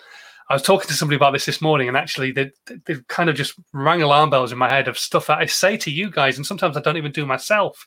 I 0.48 0.54
was 0.54 0.62
talking 0.62 0.88
to 0.88 0.94
somebody 0.94 1.16
about 1.16 1.34
this 1.34 1.44
this 1.44 1.60
morning, 1.60 1.86
and 1.86 1.98
actually, 1.98 2.32
they, 2.32 2.50
they 2.86 2.96
kind 3.08 3.28
of 3.28 3.36
just 3.36 3.54
rang 3.74 4.00
alarm 4.00 4.30
bells 4.30 4.52
in 4.52 4.58
my 4.58 4.70
head 4.70 4.88
of 4.88 4.98
stuff 4.98 5.26
that 5.26 5.38
I 5.38 5.46
say 5.46 5.76
to 5.76 5.90
you 5.90 6.10
guys, 6.10 6.38
and 6.38 6.46
sometimes 6.46 6.78
I 6.78 6.80
don't 6.80 6.96
even 6.96 7.12
do 7.12 7.26
myself. 7.26 7.86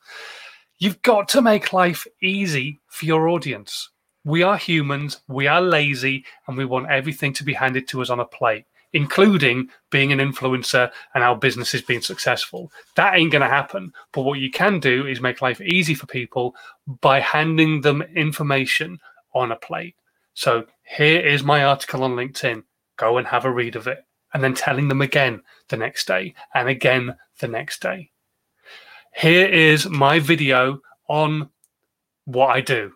You've 0.78 1.02
got 1.02 1.28
to 1.30 1.42
make 1.42 1.74
life 1.74 2.06
easy 2.22 2.80
for 2.88 3.06
your 3.08 3.28
audience. 3.28 3.90
We 4.24 4.44
are 4.44 4.58
humans, 4.58 5.22
we 5.28 5.48
are 5.48 5.62
lazy, 5.62 6.26
and 6.48 6.56
we 6.56 6.66
want 6.66 6.92
everything 6.92 7.34
to 7.34 7.44
be 7.44 7.54
handed 7.54 7.88
to 7.88 8.04
us 8.04 8.12
on 8.12 8.20
a 8.20 8.26
plate 8.26 8.66
including 8.96 9.68
being 9.92 10.14
an 10.14 10.20
influencer 10.20 10.90
and 11.14 11.24
our 11.24 11.36
business 11.36 11.74
is 11.74 11.82
being 11.82 12.00
successful. 12.00 12.72
That 12.96 13.16
ain't 13.16 13.32
going 13.32 13.42
to 13.42 13.48
happen. 13.48 13.92
But 14.14 14.22
what 14.22 14.40
you 14.40 14.50
can 14.50 14.80
do 14.80 15.06
is 15.06 15.20
make 15.20 15.42
life 15.42 15.60
easy 15.60 15.94
for 15.94 16.08
people 16.08 16.56
by 17.02 17.20
handing 17.20 17.82
them 17.82 18.02
information 18.16 19.00
on 19.34 19.52
a 19.52 19.58
plate. 19.58 19.96
So 20.34 20.66
here 20.84 21.20
is 21.20 21.44
my 21.44 21.66
article 21.66 22.04
on 22.04 22.16
LinkedIn. 22.16 22.64
Go 22.96 23.18
and 23.18 23.28
have 23.28 23.44
a 23.44 23.52
read 23.52 23.76
of 23.76 23.86
it. 23.88 24.06
And 24.34 24.42
then 24.42 24.54
telling 24.54 24.88
them 24.88 25.02
again 25.02 25.42
the 25.68 25.78
next 25.78 26.08
day 26.08 26.34
and 26.54 26.70
again 26.70 27.18
the 27.40 27.50
next 27.50 27.82
day. 27.82 28.12
Here 29.14 29.48
is 29.48 29.90
my 29.90 30.20
video 30.20 30.80
on 31.10 31.50
what 32.24 32.48
I 32.48 32.62
do. 32.62 32.94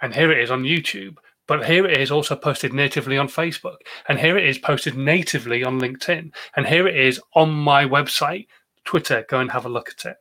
And 0.00 0.12
here 0.12 0.32
it 0.32 0.38
is 0.40 0.50
on 0.50 0.64
YouTube. 0.64 1.16
But 1.46 1.66
here 1.66 1.86
it 1.86 2.00
is 2.00 2.10
also 2.10 2.36
posted 2.36 2.72
natively 2.72 3.18
on 3.18 3.28
Facebook. 3.28 3.76
And 4.08 4.18
here 4.18 4.38
it 4.38 4.46
is 4.46 4.58
posted 4.58 4.96
natively 4.96 5.64
on 5.64 5.80
LinkedIn. 5.80 6.32
And 6.56 6.66
here 6.66 6.86
it 6.86 6.96
is 6.96 7.20
on 7.34 7.50
my 7.50 7.84
website, 7.84 8.46
Twitter. 8.84 9.24
Go 9.28 9.40
and 9.40 9.50
have 9.50 9.66
a 9.66 9.70
look 9.70 9.90
at 9.90 10.12
it. 10.12 10.16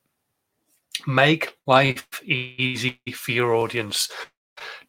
Make 1.07 1.57
life 1.67 2.05
easy 2.23 2.99
for 3.13 3.31
your 3.31 3.55
audience. 3.55 4.09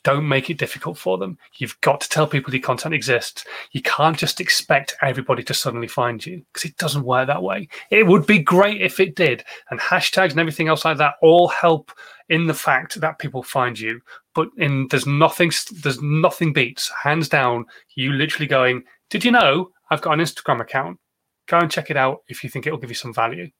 Don't 0.02 0.28
make 0.28 0.50
it 0.50 0.58
difficult 0.58 0.98
for 0.98 1.18
them. 1.18 1.38
You've 1.56 1.80
got 1.80 2.00
to 2.00 2.08
tell 2.08 2.26
people 2.26 2.52
your 2.52 2.62
content 2.62 2.94
exists. 2.94 3.44
You 3.72 3.82
can't 3.82 4.18
just 4.18 4.40
expect 4.40 4.96
everybody 5.02 5.42
to 5.44 5.54
suddenly 5.54 5.88
find 5.88 6.24
you 6.24 6.44
because 6.52 6.68
it 6.68 6.76
doesn't 6.76 7.04
work 7.04 7.28
that 7.28 7.42
way. 7.42 7.68
It 7.90 8.06
would 8.06 8.26
be 8.26 8.38
great 8.38 8.82
if 8.82 9.00
it 9.00 9.14
did. 9.14 9.44
And 9.70 9.80
hashtags 9.80 10.30
and 10.30 10.40
everything 10.40 10.68
else 10.68 10.84
like 10.84 10.98
that 10.98 11.14
all 11.22 11.48
help 11.48 11.92
in 12.28 12.46
the 12.46 12.54
fact 12.54 13.00
that 13.00 13.18
people 13.18 13.42
find 13.42 13.78
you. 13.78 14.00
But 14.34 14.48
in 14.58 14.88
there's 14.90 15.06
nothing 15.06 15.52
there's 15.82 16.02
nothing 16.02 16.52
beats 16.52 16.90
hands 17.02 17.28
down 17.28 17.66
you 17.94 18.12
literally 18.12 18.46
going. 18.46 18.82
Did 19.10 19.24
you 19.24 19.30
know 19.30 19.70
I've 19.90 20.00
got 20.00 20.14
an 20.14 20.20
Instagram 20.20 20.60
account? 20.60 20.98
Go 21.46 21.58
and 21.58 21.70
check 21.70 21.90
it 21.90 21.96
out 21.96 22.22
if 22.28 22.42
you 22.42 22.50
think 22.50 22.66
it'll 22.66 22.78
give 22.78 22.90
you 22.90 22.94
some 22.96 23.12
value. 23.12 23.50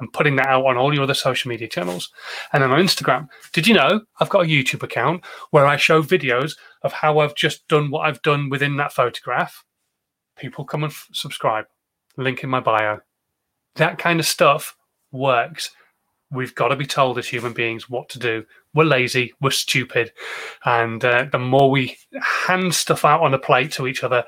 And 0.00 0.12
putting 0.12 0.36
that 0.36 0.48
out 0.48 0.66
on 0.66 0.76
all 0.76 0.92
your 0.92 1.04
other 1.04 1.14
social 1.14 1.48
media 1.48 1.68
channels. 1.68 2.10
And 2.52 2.62
then 2.62 2.72
on 2.72 2.80
Instagram, 2.80 3.28
did 3.52 3.68
you 3.68 3.74
know 3.74 4.00
I've 4.20 4.30
got 4.30 4.44
a 4.44 4.48
YouTube 4.48 4.82
account 4.82 5.24
where 5.50 5.66
I 5.66 5.76
show 5.76 6.02
videos 6.02 6.56
of 6.82 6.92
how 6.92 7.20
I've 7.20 7.36
just 7.36 7.68
done 7.68 7.90
what 7.90 8.06
I've 8.06 8.22
done 8.22 8.48
within 8.48 8.76
that 8.78 8.92
photograph? 8.92 9.64
People 10.36 10.64
come 10.64 10.82
and 10.82 10.92
f- 10.92 11.08
subscribe. 11.12 11.66
Link 12.16 12.42
in 12.42 12.50
my 12.50 12.60
bio. 12.60 13.00
That 13.76 13.98
kind 13.98 14.18
of 14.18 14.26
stuff 14.26 14.76
works 15.12 15.70
we've 16.32 16.54
got 16.54 16.68
to 16.68 16.76
be 16.76 16.86
told 16.86 17.18
as 17.18 17.28
human 17.28 17.52
beings 17.52 17.88
what 17.88 18.08
to 18.08 18.18
do. 18.18 18.44
We're 18.74 18.84
lazy, 18.84 19.34
we're 19.40 19.50
stupid, 19.50 20.12
and 20.64 21.04
uh, 21.04 21.26
the 21.30 21.38
more 21.38 21.70
we 21.70 21.98
hand 22.20 22.74
stuff 22.74 23.04
out 23.04 23.20
on 23.20 23.34
a 23.34 23.38
plate 23.38 23.72
to 23.72 23.86
each 23.86 24.02
other, 24.02 24.24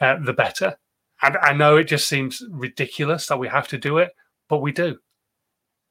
uh, 0.00 0.16
the 0.24 0.32
better. 0.32 0.76
And 1.20 1.36
I 1.36 1.52
know 1.52 1.76
it 1.76 1.84
just 1.84 2.08
seems 2.08 2.42
ridiculous 2.50 3.26
that 3.26 3.38
we 3.38 3.48
have 3.48 3.68
to 3.68 3.78
do 3.78 3.98
it, 3.98 4.12
but 4.48 4.58
we 4.58 4.72
do. 4.72 4.98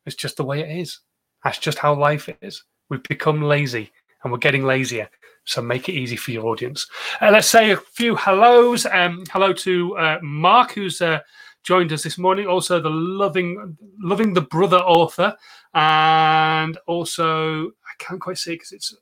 It's 0.05 0.15
just 0.15 0.37
the 0.37 0.43
way 0.43 0.61
it 0.61 0.79
is. 0.79 0.99
That's 1.43 1.59
just 1.59 1.77
how 1.77 1.93
life 1.93 2.29
is. 2.41 2.63
We've 2.89 3.03
become 3.03 3.41
lazy, 3.41 3.91
and 4.23 4.31
we're 4.31 4.39
getting 4.39 4.65
lazier. 4.65 5.09
So 5.45 5.61
make 5.61 5.89
it 5.89 5.93
easy 5.93 6.15
for 6.15 6.31
your 6.31 6.45
audience. 6.45 6.87
Uh, 7.19 7.31
let's 7.31 7.47
say 7.47 7.71
a 7.71 7.77
few 7.77 8.15
hellos. 8.15 8.85
Um, 8.85 9.23
hello 9.31 9.53
to 9.53 9.97
uh, 9.97 10.19
Mark, 10.21 10.73
who's 10.73 11.01
uh, 11.01 11.19
joined 11.63 11.91
us 11.93 12.03
this 12.03 12.17
morning. 12.17 12.47
Also, 12.47 12.79
the 12.79 12.89
loving, 12.89 13.77
loving 13.99 14.33
the 14.33 14.41
brother 14.41 14.77
author, 14.77 15.35
and 15.73 16.77
also 16.87 17.67
I 17.67 17.93
can't 17.97 18.21
quite 18.21 18.37
see 18.37 18.53
because 18.53 18.71
it's 18.71 18.95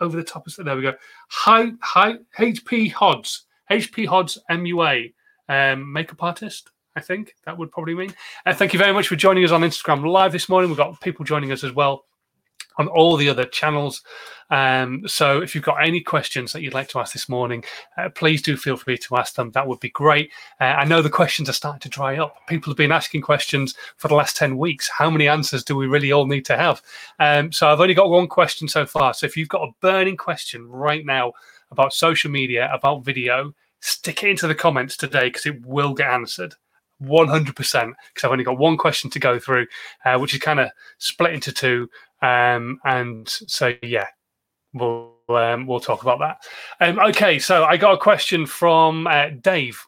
over 0.00 0.16
the 0.16 0.24
top. 0.24 0.46
Of, 0.46 0.56
there 0.64 0.76
we 0.76 0.82
go. 0.82 0.94
Hi, 1.30 1.72
hi, 1.80 2.16
HP 2.38 2.92
Hodds, 2.92 3.46
HP 3.70 4.06
Hodds 4.06 4.38
MUA, 4.50 5.14
um, 5.48 5.92
makeup 5.92 6.22
artist. 6.22 6.70
I 6.96 7.00
think 7.00 7.34
that 7.44 7.56
would 7.56 7.70
probably 7.70 7.94
mean. 7.94 8.14
Uh, 8.46 8.54
thank 8.54 8.72
you 8.72 8.78
very 8.78 8.92
much 8.92 9.08
for 9.08 9.16
joining 9.16 9.44
us 9.44 9.50
on 9.50 9.60
Instagram 9.60 10.10
Live 10.10 10.32
this 10.32 10.48
morning. 10.48 10.70
We've 10.70 10.78
got 10.78 10.98
people 11.02 11.24
joining 11.24 11.52
us 11.52 11.62
as 11.62 11.72
well 11.72 12.06
on 12.78 12.88
all 12.88 13.16
the 13.16 13.28
other 13.28 13.44
channels. 13.44 14.02
Um, 14.50 15.06
so 15.06 15.40
if 15.40 15.54
you've 15.54 15.64
got 15.64 15.82
any 15.82 16.00
questions 16.00 16.52
that 16.52 16.62
you'd 16.62 16.74
like 16.74 16.88
to 16.88 16.98
ask 16.98 17.12
this 17.12 17.28
morning, 17.28 17.64
uh, 17.96 18.08
please 18.10 18.42
do 18.42 18.56
feel 18.56 18.76
free 18.76 18.96
to 18.98 19.16
ask 19.16 19.34
them. 19.34 19.50
That 19.52 19.66
would 19.66 19.80
be 19.80 19.90
great. 19.90 20.30
Uh, 20.60 20.64
I 20.64 20.84
know 20.84 21.02
the 21.02 21.10
questions 21.10 21.48
are 21.48 21.54
starting 21.54 21.80
to 21.80 21.88
dry 21.88 22.18
up. 22.18 22.36
People 22.46 22.70
have 22.70 22.76
been 22.76 22.92
asking 22.92 23.22
questions 23.22 23.74
for 23.96 24.08
the 24.08 24.14
last 24.14 24.36
10 24.36 24.56
weeks. 24.56 24.88
How 24.88 25.10
many 25.10 25.28
answers 25.28 25.64
do 25.64 25.76
we 25.76 25.86
really 25.86 26.12
all 26.12 26.26
need 26.26 26.44
to 26.46 26.56
have? 26.56 26.82
Um, 27.18 27.52
so 27.52 27.68
I've 27.68 27.80
only 27.80 27.94
got 27.94 28.10
one 28.10 28.28
question 28.28 28.68
so 28.68 28.86
far. 28.86 29.14
So 29.14 29.26
if 29.26 29.36
you've 29.36 29.48
got 29.48 29.68
a 29.68 29.72
burning 29.80 30.16
question 30.16 30.66
right 30.68 31.04
now 31.04 31.32
about 31.70 31.92
social 31.92 32.30
media, 32.30 32.70
about 32.72 33.04
video, 33.04 33.52
stick 33.80 34.22
it 34.22 34.30
into 34.30 34.46
the 34.46 34.54
comments 34.54 34.96
today 34.96 35.28
because 35.28 35.46
it 35.46 35.64
will 35.66 35.94
get 35.94 36.10
answered. 36.10 36.54
100% 37.02 37.54
because 37.54 37.94
I've 38.22 38.30
only 38.30 38.44
got 38.44 38.58
one 38.58 38.76
question 38.76 39.10
to 39.10 39.18
go 39.18 39.38
through, 39.38 39.66
uh, 40.04 40.18
which 40.18 40.34
is 40.34 40.40
kind 40.40 40.60
of 40.60 40.70
split 40.98 41.34
into 41.34 41.52
two. 41.52 41.88
Um, 42.22 42.78
and 42.84 43.28
so, 43.28 43.74
yeah, 43.82 44.06
we'll 44.72 45.12
um, 45.28 45.66
we'll 45.66 45.80
talk 45.80 46.02
about 46.02 46.18
that. 46.20 46.38
Um, 46.80 46.98
okay, 46.98 47.38
so 47.38 47.64
I 47.64 47.76
got 47.76 47.94
a 47.94 47.98
question 47.98 48.46
from 48.46 49.06
uh, 49.06 49.30
Dave, 49.40 49.84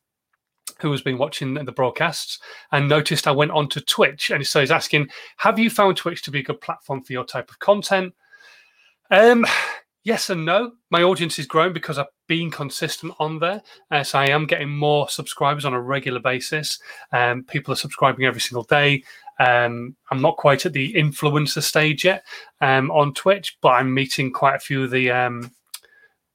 who 0.81 0.91
has 0.91 1.01
been 1.01 1.19
watching 1.19 1.55
the 1.55 1.73
broadcasts 1.73 2.39
and 2.73 2.89
noticed 2.89 3.27
I 3.27 3.33
went 3.33 3.53
onto 3.53 3.81
Twitch, 3.81 4.31
and 4.31 4.47
so 4.47 4.61
he's 4.61 4.71
asking, 4.71 5.09
"Have 5.37 5.59
you 5.59 5.71
found 5.71 5.97
Twitch 5.97 6.23
to 6.23 6.31
be 6.31 6.41
a 6.41 6.45
good 6.45 6.61
platform 6.61 7.03
for 7.03 7.13
your 7.13 7.25
type 7.25 7.51
of 7.51 7.59
content?" 7.59 8.15
Um, 9.11 9.47
yes 10.05 10.31
and 10.31 10.45
no. 10.45 10.73
My 10.91 11.03
audience 11.03 11.39
is 11.39 11.47
growing 11.47 11.73
because 11.73 11.99
I've 11.99 12.07
been 12.27 12.51
consistent 12.51 13.15
on 13.19 13.39
there. 13.39 13.63
Uh, 13.91 14.05
so 14.05 14.19
I 14.19 14.29
am 14.29 14.47
getting 14.47 14.71
more 14.71 15.09
subscribers 15.09 15.65
on 15.65 15.75
a 15.75 15.81
regular 15.81 16.21
basis. 16.21 16.79
Um, 17.13 17.45
people 17.45 17.73
are 17.73 17.77
subscribing 17.77 18.25
every 18.25 18.41
single 18.41 18.65
day. 18.65 19.03
Um, 19.41 19.97
I'm 20.11 20.21
not 20.21 20.37
quite 20.37 20.67
at 20.67 20.73
the 20.73 20.93
influencer 20.95 21.63
stage 21.63 22.05
yet 22.05 22.25
um, 22.61 22.91
on 22.91 23.15
Twitch, 23.15 23.57
but 23.61 23.71
I'm 23.71 23.95
meeting 23.95 24.33
quite 24.33 24.57
a 24.57 24.61
few 24.61 24.85
of 24.85 24.91
the 24.91 25.11
um, 25.11 25.53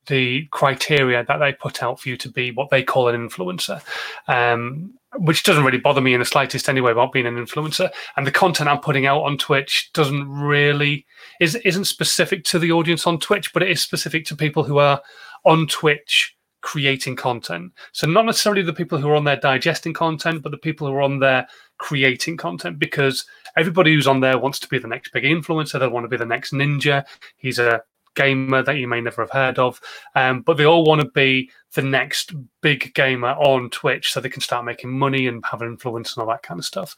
the 0.08 0.48
criteria 0.51 1.24
that 1.24 1.38
they 1.38 1.53
put 1.53 1.82
out 1.82 2.00
for 2.00 2.10
you 2.10 2.17
to 2.17 2.29
be 2.29 2.51
what 2.51 2.70
they 2.70 2.84
call 2.84 3.08
an 3.08 3.29
influencer, 3.29 3.82
um, 4.27 4.93
which 5.17 5.43
doesn't 5.43 5.63
really 5.63 5.77
bother 5.77 6.01
me 6.01 6.13
in 6.13 6.20
the 6.20 6.25
slightest 6.25 6.70
anyway 6.70 6.91
about 6.91 7.12
being 7.12 7.25
an 7.25 7.36
influencer. 7.36 7.89
And 8.17 8.25
the 8.25 8.32
content 8.32 8.70
I'm 8.70 8.79
putting 8.79 9.05
out 9.05 9.24
on 9.24 9.38
Twitch 9.38 9.91
doesn't 9.93 10.29
really 10.29 11.05
is 11.39 11.55
isn't 11.55 11.86
specific 11.86 12.43
to 12.46 12.60
the 12.60 12.72
audience 12.72 13.05
on 13.08 13.20
Twitch, 13.20 13.53
but 13.53 13.63
it 13.63 13.70
is 13.70 13.82
specific 13.82 14.25
to 14.25 14.36
people 14.36 14.63
who 14.63 14.77
are 14.77 15.01
on 15.46 15.67
Twitch 15.67 16.36
creating 16.62 17.15
content. 17.15 17.74
So 17.91 18.08
not 18.08 18.25
necessarily 18.25 18.63
the 18.63 18.74
people 18.74 18.98
who 18.98 19.10
are 19.10 19.15
on 19.15 19.25
there 19.25 19.36
digesting 19.36 19.93
content, 19.93 20.41
but 20.41 20.51
the 20.51 20.58
people 20.58 20.88
who 20.88 20.93
are 20.93 21.01
on 21.01 21.20
there 21.20 21.48
creating 21.77 22.38
content 22.38 22.79
because 22.79 23.25
everybody 23.58 23.93
who's 23.93 24.08
on 24.08 24.22
there 24.22 24.38
wants 24.39 24.60
to 24.60 24.70
be 24.70 24.79
the 24.79 24.88
next 24.88 25.12
big 25.12 25.25
influencer. 25.25 25.79
They 25.79 25.88
want 25.88 26.05
to 26.05 26.10
be 26.10 26.17
the 26.17 26.25
next 26.25 26.53
ninja. 26.53 27.05
He's 27.38 27.60
a 27.60 27.82
gamer 28.15 28.63
that 28.63 28.77
you 28.77 28.88
may 28.88 29.01
never 29.01 29.22
have 29.22 29.32
heard 29.32 29.60
of, 29.60 29.79
um, 30.15 30.41
but 30.41 30.58
they 30.58 30.65
all 30.65 30.84
want 30.84 31.01
to 31.01 31.08
be 31.10 31.50
the 31.74 31.82
next 31.82 32.34
big 32.62 32.93
gamer 32.93 33.32
on 33.32 33.70
Twitch 33.70 34.12
so 34.12 34.20
they 34.20 34.29
can 34.29 34.41
start 34.41 34.65
making 34.65 34.91
money 34.91 35.27
and 35.27 35.43
have 35.46 35.62
an 35.62 35.67
influence 35.67 36.15
and 36.15 36.22
all 36.22 36.29
that 36.29 36.43
kind 36.43 36.60
of 36.60 36.65
stuff. 36.65 36.96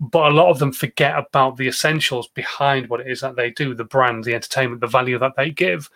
But 0.00 0.30
a 0.30 0.34
lot 0.34 0.50
of 0.50 0.58
them 0.58 0.72
forget 0.72 1.18
about 1.18 1.56
the 1.56 1.68
essentials 1.68 2.28
behind 2.28 2.88
what 2.88 3.00
it 3.00 3.08
is 3.08 3.20
that 3.20 3.36
they 3.36 3.50
do 3.50 3.74
the 3.74 3.84
brand, 3.84 4.24
the 4.24 4.34
entertainment, 4.34 4.80
the 4.80 4.86
value 4.86 5.18
that 5.18 5.34
they 5.36 5.50
give. 5.50 5.90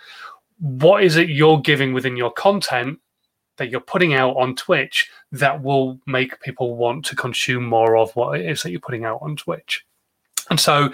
What 0.59 1.05
is 1.05 1.17
it 1.17 1.29
you're 1.29 1.61
giving 1.61 1.93
within 1.93 2.17
your 2.17 2.33
content 2.33 2.99
that 3.59 3.71
you're 3.71 3.81
putting 3.81 4.15
out 4.15 4.37
on 4.37 4.57
Twitch 4.57 5.09
that 5.33 5.63
will 5.63 6.01
make 6.07 6.41
people 6.41 6.77
want 6.77 7.05
to 7.07 7.17
consume 7.17 7.65
more 7.65 7.97
of 7.97 8.15
what 8.17 8.41
it 8.41 8.47
is 8.47 8.63
that 8.63 8.71
you're 8.71 8.81
putting 8.81 9.05
out 9.05 9.21
on 9.23 9.37
Twitch? 9.37 9.85
And 10.51 10.59
so 10.59 10.93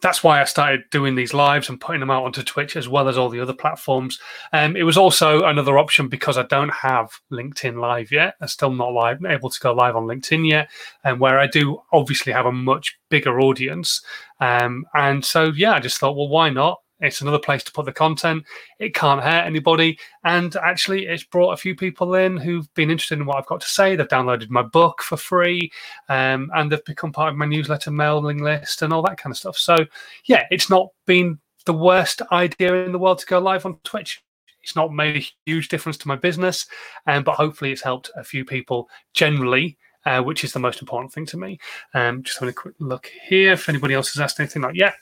that's 0.00 0.22
why 0.22 0.40
I 0.40 0.44
started 0.44 0.84
doing 0.90 1.14
these 1.14 1.34
lives 1.34 1.68
and 1.68 1.80
putting 1.80 2.00
them 2.00 2.10
out 2.10 2.24
onto 2.24 2.42
Twitch 2.42 2.76
as 2.76 2.88
well 2.88 3.08
as 3.08 3.18
all 3.18 3.28
the 3.28 3.40
other 3.40 3.52
platforms. 3.52 4.18
Um, 4.52 4.76
it 4.76 4.84
was 4.84 4.96
also 4.96 5.44
another 5.44 5.78
option 5.78 6.08
because 6.08 6.38
I 6.38 6.44
don't 6.44 6.72
have 6.72 7.10
LinkedIn 7.32 7.80
Live 7.80 8.12
yet. 8.12 8.34
I'm 8.40 8.48
still 8.48 8.72
not 8.72 8.92
live, 8.92 9.18
able 9.24 9.50
to 9.50 9.60
go 9.60 9.72
live 9.72 9.96
on 9.96 10.04
LinkedIn 10.04 10.48
yet, 10.48 10.70
and 11.04 11.18
where 11.18 11.38
I 11.38 11.46
do 11.46 11.82
obviously 11.92 12.32
have 12.32 12.46
a 12.46 12.52
much 12.52 12.98
bigger 13.08 13.40
audience. 13.40 14.02
Um, 14.40 14.84
and 14.94 15.24
so, 15.24 15.52
yeah, 15.54 15.72
I 15.72 15.80
just 15.80 15.98
thought, 15.98 16.16
well, 16.16 16.28
why 16.28 16.50
not? 16.50 16.80
It's 17.00 17.20
another 17.20 17.38
place 17.38 17.62
to 17.64 17.72
put 17.72 17.84
the 17.84 17.92
content. 17.92 18.44
It 18.78 18.94
can't 18.94 19.22
hurt 19.22 19.46
anybody. 19.46 19.98
And 20.24 20.54
actually, 20.56 21.06
it's 21.06 21.24
brought 21.24 21.52
a 21.52 21.56
few 21.56 21.76
people 21.76 22.14
in 22.14 22.36
who've 22.36 22.72
been 22.74 22.90
interested 22.90 23.18
in 23.18 23.26
what 23.26 23.36
I've 23.36 23.46
got 23.46 23.60
to 23.60 23.68
say. 23.68 23.94
They've 23.94 24.08
downloaded 24.08 24.50
my 24.50 24.62
book 24.62 25.02
for 25.02 25.16
free 25.16 25.70
um, 26.08 26.50
and 26.54 26.70
they've 26.70 26.84
become 26.84 27.12
part 27.12 27.30
of 27.30 27.36
my 27.36 27.46
newsletter 27.46 27.90
mailing 27.90 28.42
list 28.42 28.82
and 28.82 28.92
all 28.92 29.02
that 29.02 29.18
kind 29.18 29.32
of 29.32 29.38
stuff. 29.38 29.56
So, 29.56 29.86
yeah, 30.24 30.46
it's 30.50 30.70
not 30.70 30.88
been 31.06 31.38
the 31.66 31.72
worst 31.72 32.22
idea 32.32 32.84
in 32.84 32.92
the 32.92 32.98
world 32.98 33.18
to 33.20 33.26
go 33.26 33.38
live 33.38 33.66
on 33.66 33.78
Twitch. 33.84 34.22
It's 34.62 34.74
not 34.74 34.92
made 34.92 35.16
a 35.16 35.26
huge 35.46 35.68
difference 35.68 35.96
to 35.98 36.08
my 36.08 36.16
business, 36.16 36.66
um, 37.06 37.22
but 37.22 37.36
hopefully, 37.36 37.72
it's 37.72 37.82
helped 37.82 38.10
a 38.16 38.24
few 38.24 38.44
people 38.44 38.88
generally. 39.14 39.78
Uh, 40.06 40.22
which 40.22 40.42
is 40.42 40.52
the 40.52 40.58
most 40.58 40.80
important 40.80 41.12
thing 41.12 41.26
to 41.26 41.36
me. 41.36 41.58
Um, 41.92 42.22
just 42.22 42.38
having 42.38 42.50
a 42.50 42.54
quick 42.54 42.74
look 42.78 43.10
here. 43.26 43.52
If 43.52 43.68
anybody 43.68 43.92
else 43.92 44.14
has 44.14 44.20
asked 44.22 44.40
anything, 44.40 44.62
like 44.62 44.76
yeah, 44.76 44.92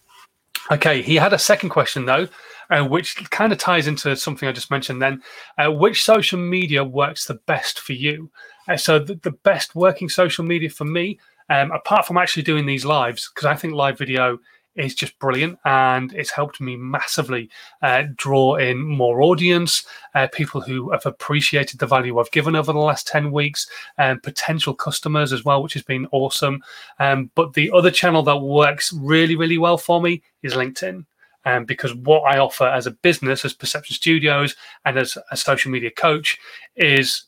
Okay, 0.70 1.02
he 1.02 1.16
had 1.16 1.32
a 1.32 1.38
second 1.38 1.68
question 1.68 2.06
though, 2.06 2.28
uh, 2.70 2.84
which 2.84 3.30
kind 3.30 3.52
of 3.52 3.58
ties 3.58 3.86
into 3.86 4.16
something 4.16 4.48
I 4.48 4.52
just 4.52 4.70
mentioned. 4.70 5.00
Then, 5.00 5.22
uh, 5.58 5.70
which 5.70 6.02
social 6.02 6.38
media 6.38 6.82
works 6.82 7.26
the 7.26 7.34
best 7.46 7.80
for 7.80 7.92
you? 7.92 8.30
Uh, 8.68 8.76
so, 8.76 8.98
the, 8.98 9.14
the, 9.14 9.30
best 9.30 9.76
working 9.76 10.08
social 10.08 10.44
media 10.44 10.68
for 10.68 10.84
me, 10.84 11.20
um, 11.50 11.70
apart 11.70 12.06
from 12.06 12.18
actually 12.18 12.42
doing 12.42 12.66
these 12.66 12.84
lives, 12.84 13.30
because 13.32 13.46
I 13.46 13.54
think 13.54 13.74
live 13.74 13.98
video 13.98 14.38
is 14.76 14.94
just 14.94 15.18
brilliant 15.18 15.58
and 15.64 16.12
it's 16.12 16.30
helped 16.30 16.60
me 16.60 16.76
massively 16.76 17.48
uh, 17.82 18.04
draw 18.16 18.56
in 18.56 18.82
more 18.82 19.22
audience, 19.22 19.84
uh, 20.14 20.26
people 20.32 20.60
who 20.60 20.90
have 20.90 21.06
appreciated 21.06 21.78
the 21.78 21.86
value 21.86 22.18
I've 22.18 22.30
given 22.30 22.56
over 22.56 22.72
the 22.72 22.78
last 22.78 23.06
10 23.08 23.32
weeks, 23.32 23.68
and 23.98 24.22
potential 24.22 24.74
customers 24.74 25.32
as 25.32 25.44
well, 25.44 25.62
which 25.62 25.74
has 25.74 25.82
been 25.82 26.06
awesome. 26.12 26.62
Um, 26.98 27.30
but 27.34 27.54
the 27.54 27.70
other 27.72 27.90
channel 27.90 28.22
that 28.24 28.38
works 28.38 28.92
really, 28.92 29.36
really 29.36 29.58
well 29.58 29.78
for 29.78 30.00
me 30.00 30.22
is 30.42 30.54
LinkedIn. 30.54 31.04
Um, 31.44 31.64
because 31.64 31.94
what 31.94 32.22
I 32.22 32.38
offer 32.38 32.64
as 32.66 32.88
a 32.88 32.90
business, 32.90 33.44
as 33.44 33.54
Perception 33.54 33.94
Studios, 33.94 34.56
and 34.84 34.98
as 34.98 35.16
a 35.30 35.36
social 35.36 35.70
media 35.70 35.92
coach 35.92 36.36
is 36.74 37.25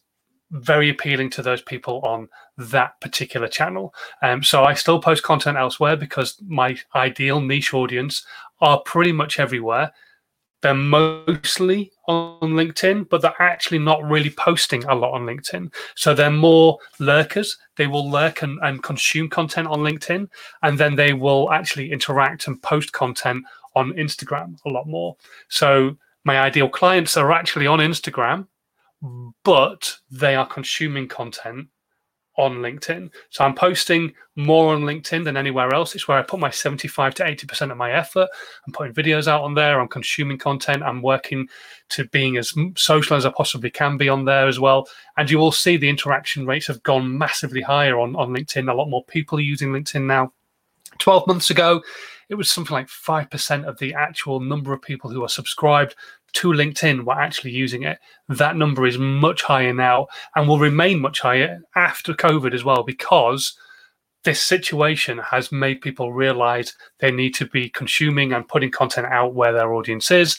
very 0.51 0.89
appealing 0.89 1.31
to 1.31 1.43
those 1.43 1.63
people 1.63 2.01
on 2.01 2.29
that 2.57 3.01
particular 3.01 3.49
channel. 3.49 3.95
Um, 4.23 4.43
so 4.43 4.65
I 4.65 4.75
still 4.75 5.01
post 5.01 5.23
content 5.23 5.59
elsewhere 5.59 5.97
because 5.97 6.41
my 6.47 6.77
ideal 6.95 7.41
niche 7.41 7.75
audience 7.75 8.25
are 8.61 8.81
pretty 8.81 9.13
much 9.13 9.39
everywhere. 9.39 9.93
They're 10.61 10.75
mostly 10.75 11.93
on 12.09 12.41
LinkedIn, 12.41 13.09
but 13.09 13.23
they're 13.23 13.41
actually 13.41 13.79
not 13.79 14.03
really 14.03 14.31
posting 14.31 14.85
a 14.85 14.95
lot 14.95 15.13
on 15.13 15.23
LinkedIn. 15.23 15.73
So 15.95 16.15
they're 16.15 16.31
more 16.31 16.79
lurkers. 16.99 17.57
They 17.77 17.87
will 17.87 18.11
lurk 18.11 18.43
and, 18.43 18.59
and 18.63 18.83
consume 18.83 19.29
content 19.29 19.69
on 19.69 19.81
LinkedIn, 19.81 20.29
and 20.63 20.79
then 20.79 20.97
they 20.97 21.13
will 21.13 21.53
actually 21.53 21.93
interact 21.93 22.49
and 22.49 22.61
post 22.61 22.93
content 22.93 23.45
on 23.77 23.93
Instagram 23.93 24.59
a 24.67 24.71
lot 24.71 24.89
more. 24.89 25.17
So 25.49 25.97
my 26.25 26.41
ideal 26.41 26.69
clients 26.69 27.17
are 27.17 27.31
actually 27.31 27.69
on 27.69 27.79
Instagram 27.79 28.49
but 29.45 29.97
they 30.11 30.35
are 30.35 30.47
consuming 30.47 31.09
content 31.09 31.69
on 32.39 32.59
LinkedIn. 32.59 33.11
So 33.31 33.45
I'm 33.45 33.55
posting 33.55 34.15
more 34.37 34.73
on 34.73 34.83
LinkedIn 34.83 35.25
than 35.25 35.37
anywhere 35.37 35.75
else. 35.75 35.95
It's 35.95 36.07
where 36.07 36.19
I 36.19 36.23
put 36.23 36.39
my 36.39 36.51
75 36.51 37.15
to 37.17 37.25
80% 37.25 37.73
of 37.73 37.77
my 37.77 37.91
effort. 37.91 38.29
I'm 38.65 38.73
putting 38.73 38.95
videos 38.95 39.27
out 39.27 39.43
on 39.43 39.55
there. 39.55 39.81
I'm 39.81 39.89
consuming 39.89 40.39
content. 40.39 40.85
I'm 40.85 41.03
working 41.03 41.49
to 41.91 42.07
being 42.07 42.37
as 42.37 42.55
social 42.77 43.17
as 43.17 43.27
I 43.27 43.33
possibly 43.33 43.71
can 43.71 43.97
be 43.97 44.09
on 44.09 44.25
there 44.25 44.47
as 44.47 44.61
well. 44.61 44.89
And 45.17 45.29
you 45.29 45.39
will 45.39 45.51
see 45.51 45.77
the 45.77 45.89
interaction 45.89 46.47
rates 46.47 46.69
have 46.69 46.83
gone 46.85 47.19
massively 47.19 47.61
higher 47.61 47.99
on, 47.99 48.15
on 48.15 48.31
LinkedIn. 48.31 48.71
A 48.71 48.75
lot 48.75 48.89
more 48.89 49.05
people 49.05 49.39
are 49.39 49.43
using 49.43 49.73
LinkedIn 49.73 50.05
now. 50.05 50.33
12 51.01 51.27
months 51.27 51.51
ago, 51.51 51.83
it 52.29 52.35
was 52.35 52.51
something 52.51 52.75
like 52.75 52.89
5% 52.89 53.65
of 53.65 53.79
the 53.79 53.95
actual 53.95 54.41
number 54.41 54.73
of 54.73 54.83
people 54.83 55.11
who 55.11 55.25
are 55.25 55.29
subscribed 55.29 55.97
to 56.35 56.49
LinkedIn 56.49 57.05
were 57.05 57.19
actually 57.19 57.53
using 57.53 57.83
it. 57.83 57.99
That 58.29 58.57
number 58.57 58.87
is 58.87 58.99
much 58.99 59.43
higher 59.43 59.73
now 59.73 60.09
and 60.35 60.49
will 60.49 60.59
remain 60.59 61.01
much 61.01 61.21
higher 61.21 61.61
after 61.75 62.12
COVID 62.12 62.55
as 62.55 62.64
well 62.64 62.83
because 62.83 63.57
this 64.25 64.41
situation 64.41 65.19
has 65.19 65.53
made 65.53 65.81
people 65.81 66.12
realize 66.12 66.75
they 67.01 67.11
need 67.11 67.35
to 67.37 67.47
be 67.47 67.71
consuming 67.71 68.33
and 68.33 68.49
putting 68.49 68.71
content 68.71 69.07
out 69.07 69.35
where 69.35 69.53
their 69.53 69.73
audience 69.73 70.11
is. 70.11 70.38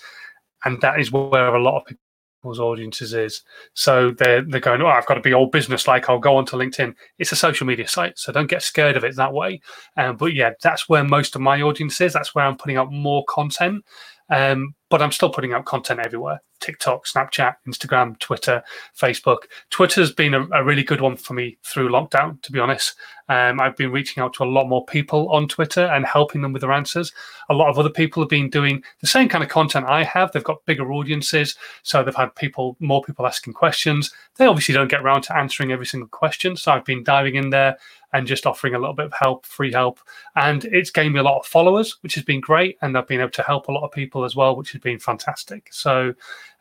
And 0.66 0.80
that 0.82 1.00
is 1.00 1.12
where 1.12 1.56
a 1.56 1.62
lot 1.62 1.78
of 1.78 1.86
people's 1.88 2.60
audiences 2.60 3.14
is. 3.14 3.42
So 3.74 4.12
they're, 4.12 4.42
they're 4.42 4.60
going, 4.60 4.82
oh, 4.82 4.88
I've 4.88 5.06
got 5.06 5.16
to 5.16 5.22
be 5.22 5.34
all 5.34 5.48
business 5.48 5.88
like. 5.88 6.10
I'll 6.10 6.20
go 6.20 6.36
onto 6.36 6.58
LinkedIn. 6.58 6.94
It's 7.18 7.32
a 7.32 7.38
social 7.38 7.66
media 7.66 7.88
site. 7.88 8.20
So 8.20 8.32
don't 8.32 8.50
get 8.50 8.62
scared 8.62 8.98
of 8.98 9.04
it 9.04 9.16
that 9.16 9.34
way. 9.34 9.62
Um, 9.98 10.18
but 10.18 10.34
yeah, 10.34 10.52
that's 10.62 10.90
where 10.90 11.04
most 11.04 11.36
of 11.36 11.42
my 11.42 11.62
audience 11.62 12.00
is. 12.02 12.14
That's 12.14 12.36
where 12.36 12.46
I'm 12.46 12.58
putting 12.58 12.78
out 12.78 12.92
more 12.92 13.24
content. 13.30 13.84
Um, 14.30 14.76
but 14.90 15.02
I'm 15.02 15.12
still 15.12 15.30
putting 15.30 15.54
out 15.54 15.66
content 15.66 16.00
everywhere 16.00 16.42
TikTok, 16.60 17.06
Snapchat, 17.06 17.56
Instagram, 17.68 18.20
Twitter, 18.20 18.62
Facebook. 18.98 19.44
Twitter's 19.70 20.12
been 20.12 20.34
a, 20.34 20.48
a 20.50 20.64
really 20.64 20.84
good 20.84 21.02
one 21.02 21.16
for 21.16 21.34
me 21.34 21.58
through 21.64 21.90
lockdown, 21.90 22.42
to 22.44 22.52
be 22.52 22.60
honest. 22.60 22.96
Um, 23.30 23.60
I've 23.62 23.78
been 23.78 23.92
reaching 23.92 24.22
out 24.22 24.34
to 24.36 24.44
a 24.44 24.46
lot 24.46 24.68
more 24.68 24.86
people 24.86 25.30
on 25.30 25.48
Twitter 25.48 25.86
and 25.86 26.06
helping 26.06 26.42
them 26.42 26.52
with 26.52 26.62
their 26.62 26.72
answers. 26.72 27.12
A 27.50 27.54
lot 27.54 27.70
of 27.70 27.78
other 27.78 27.90
people 27.90 28.22
have 28.24 28.30
been 28.30 28.50
doing 28.50 28.84
the 29.02 29.08
same 29.08 29.30
kind 29.30 29.44
of 29.44 29.50
content 29.50 29.86
I 29.88 30.04
have. 30.04 30.32
They've 30.32 30.44
got 30.44 30.66
bigger 30.66 30.92
audiences, 30.92 31.56
so 31.84 32.04
they've 32.04 32.16
had 32.16 32.36
people, 32.36 32.76
more 32.80 33.04
people 33.04 33.28
asking 33.28 33.54
questions. 33.54 34.12
They 34.38 34.46
obviously 34.46 34.74
don't 34.74 34.90
get 34.90 35.02
around 35.02 35.22
to 35.24 35.38
answering 35.38 35.72
every 35.72 35.86
single 35.86 36.10
question, 36.10 36.58
so 36.58 36.72
I've 36.72 36.86
been 36.86 37.04
diving 37.04 37.36
in 37.36 37.52
there 37.52 37.78
and 38.14 38.28
just 38.28 38.46
offering 38.46 38.76
a 38.76 38.80
little 38.80 38.96
bit 38.96 39.08
of 39.08 39.14
help, 39.14 39.46
free 39.46 39.72
help. 39.72 40.00
And 40.36 40.66
it's 40.66 40.90
gained 40.90 41.14
me 41.14 41.20
a 41.20 41.24
lot 41.24 41.40
of 41.40 41.46
followers, 41.46 41.98
which 42.02 42.16
has 42.16 42.24
been 42.24 42.42
great. 42.42 42.78
And 42.82 42.98
I've 42.98 43.08
been 43.08 43.22
able 43.22 43.32
to 43.32 43.44
help 43.44 43.68
a 43.68 43.72
lot 43.72 43.84
of 43.84 43.92
people 43.92 44.26
as 44.26 44.36
well, 44.36 44.56
which 44.56 44.72
has 44.72 44.82
been 44.82 45.00
fantastic. 45.00 45.70
So 45.72 46.14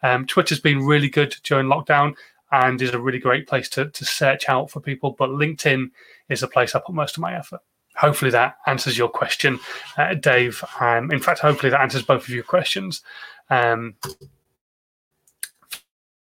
um, 0.03 0.27
Twitter's 0.27 0.61
been 0.61 0.85
really 0.85 1.09
good 1.09 1.35
during 1.45 1.67
lockdown 1.67 2.15
and 2.53 2.81
is 2.81 2.91
a 2.91 3.01
really 3.01 3.19
great 3.19 3.47
place 3.47 3.69
to, 3.71 3.89
to 3.91 4.05
search 4.05 4.49
out 4.49 4.71
for 4.71 4.81
people. 4.81 5.13
But 5.19 5.31
LinkedIn 5.31 5.91
is 6.29 6.41
the 6.41 6.49
place 6.49 6.75
I 6.75 6.81
put 6.81 6.95
most 6.95 7.17
of 7.17 7.23
my 7.23 7.37
effort. 7.37 7.61
Hopefully 7.97 8.31
that 8.31 8.59
answers 8.67 8.97
your 8.97 9.09
question, 9.09 9.59
uh, 9.97 10.15
Dave. 10.15 10.63
Um, 10.81 11.11
in 11.11 11.21
fact, 11.21 11.41
hopefully 11.41 11.71
that 11.71 11.81
answers 11.81 12.03
both 12.03 12.23
of 12.23 12.29
your 12.29 12.45
questions. 12.45 13.03
Um, 13.51 13.97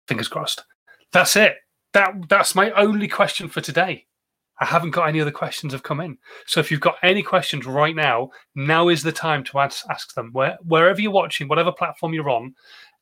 fingers 0.08 0.28
crossed. 0.28 0.63
That's 1.12 1.36
it. 1.36 1.58
That 1.94 2.30
that's 2.30 2.56
my 2.56 2.72
only 2.72 3.08
question 3.08 3.48
for 3.48 3.62
today. 3.62 4.06
I 4.60 4.65
haven't 4.65 4.91
got 4.91 5.08
any 5.08 5.22
other 5.22 5.32
questions 5.32 5.74
have 5.74 5.84
come 5.84 6.00
in. 6.00 6.17
So 6.46 6.60
if 6.60 6.72
you've 6.72 6.80
got 6.80 6.98
any 7.04 7.22
questions 7.22 7.65
right 7.65 7.96
now, 7.96 8.32
now 8.56 8.89
is 8.89 9.04
the 9.04 9.12
time 9.12 9.43
to 9.46 9.60
ask, 9.60 9.86
ask 9.89 10.13
them. 10.15 10.32
Where, 10.34 10.58
wherever 10.63 11.00
you're 11.00 11.12
watching, 11.12 11.48
whatever 11.48 11.72
platform 11.72 12.13
you're 12.13 12.30
on, 12.30 12.56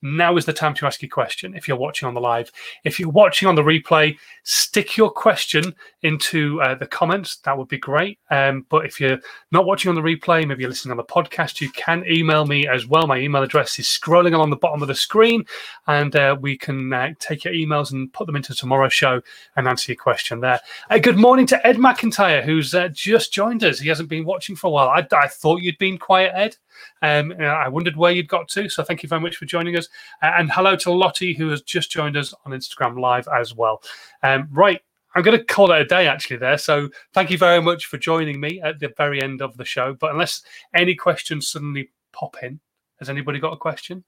now 0.05 0.37
is 0.37 0.45
the 0.45 0.53
time 0.53 0.73
to 0.75 0.85
ask 0.85 1.01
your 1.01 1.09
question 1.09 1.55
if 1.55 1.67
you're 1.67 1.77
watching 1.77 2.07
on 2.07 2.13
the 2.13 2.21
live. 2.21 2.51
If 2.83 2.99
you're 2.99 3.09
watching 3.09 3.47
on 3.47 3.55
the 3.55 3.63
replay, 3.63 4.17
stick 4.43 4.97
your 4.97 5.09
question 5.09 5.73
into 6.03 6.61
uh, 6.61 6.75
the 6.75 6.85
comments. 6.85 7.37
That 7.37 7.57
would 7.57 7.67
be 7.67 7.79
great. 7.79 8.19
Um, 8.29 8.65
but 8.69 8.85
if 8.85 9.01
you're 9.01 9.19
not 9.51 9.65
watching 9.65 9.89
on 9.89 9.95
the 9.95 10.01
replay, 10.01 10.47
maybe 10.47 10.61
you're 10.61 10.69
listening 10.69 10.91
on 10.91 10.97
the 10.97 11.03
podcast, 11.03 11.59
you 11.59 11.71
can 11.71 12.05
email 12.07 12.45
me 12.45 12.67
as 12.67 12.85
well. 12.85 13.07
My 13.07 13.17
email 13.17 13.41
address 13.41 13.79
is 13.79 13.87
scrolling 13.87 14.35
along 14.35 14.51
the 14.51 14.55
bottom 14.57 14.81
of 14.81 14.87
the 14.87 14.95
screen, 14.95 15.43
and 15.87 16.15
uh, 16.15 16.37
we 16.39 16.57
can 16.57 16.93
uh, 16.93 17.09
take 17.19 17.43
your 17.43 17.53
emails 17.53 17.91
and 17.91 18.13
put 18.13 18.27
them 18.27 18.35
into 18.35 18.53
tomorrow's 18.53 18.93
show 18.93 19.21
and 19.55 19.67
answer 19.67 19.91
your 19.91 19.97
question 19.97 20.39
there. 20.39 20.59
Uh, 20.89 20.99
good 20.99 21.17
morning 21.17 21.47
to 21.47 21.67
Ed 21.67 21.77
McIntyre, 21.77 22.43
who's 22.43 22.75
uh, 22.75 22.89
just 22.89 23.33
joined 23.33 23.63
us. 23.63 23.79
He 23.79 23.89
hasn't 23.89 24.09
been 24.09 24.25
watching 24.25 24.55
for 24.55 24.67
a 24.67 24.69
while. 24.69 24.89
I, 24.89 25.07
I 25.15 25.27
thought 25.27 25.61
you'd 25.61 25.79
been 25.79 25.97
quiet, 25.97 26.31
Ed. 26.35 26.57
Um, 27.01 27.33
I 27.39 27.67
wondered 27.67 27.95
where 27.95 28.11
you'd 28.11 28.27
got 28.27 28.47
to, 28.49 28.69
so 28.69 28.83
thank 28.83 29.03
you 29.03 29.09
very 29.09 29.21
much 29.21 29.37
for 29.37 29.45
joining 29.45 29.77
us. 29.77 29.87
Uh, 30.21 30.31
and 30.37 30.51
hello 30.51 30.75
to 30.77 30.91
Lottie, 30.91 31.33
who 31.33 31.49
has 31.49 31.61
just 31.61 31.91
joined 31.91 32.17
us 32.17 32.33
on 32.45 32.51
Instagram 32.51 32.99
Live 32.99 33.27
as 33.33 33.55
well. 33.55 33.81
Um, 34.23 34.47
right, 34.51 34.81
I'm 35.15 35.23
going 35.23 35.37
to 35.37 35.43
call 35.45 35.71
it 35.71 35.81
a 35.81 35.85
day 35.85 36.07
actually 36.07 36.37
there. 36.37 36.57
So 36.57 36.89
thank 37.13 37.31
you 37.31 37.37
very 37.37 37.61
much 37.61 37.85
for 37.85 37.97
joining 37.97 38.39
me 38.39 38.61
at 38.61 38.79
the 38.79 38.93
very 38.97 39.21
end 39.21 39.41
of 39.41 39.55
the 39.55 39.65
show. 39.65 39.93
But 39.93 40.11
unless 40.11 40.43
any 40.75 40.93
questions 40.93 41.47
suddenly 41.47 41.89
pop 42.11 42.35
in, 42.43 42.59
has 42.99 43.09
anybody 43.09 43.39
got 43.39 43.53
a 43.53 43.57
question? 43.57 44.03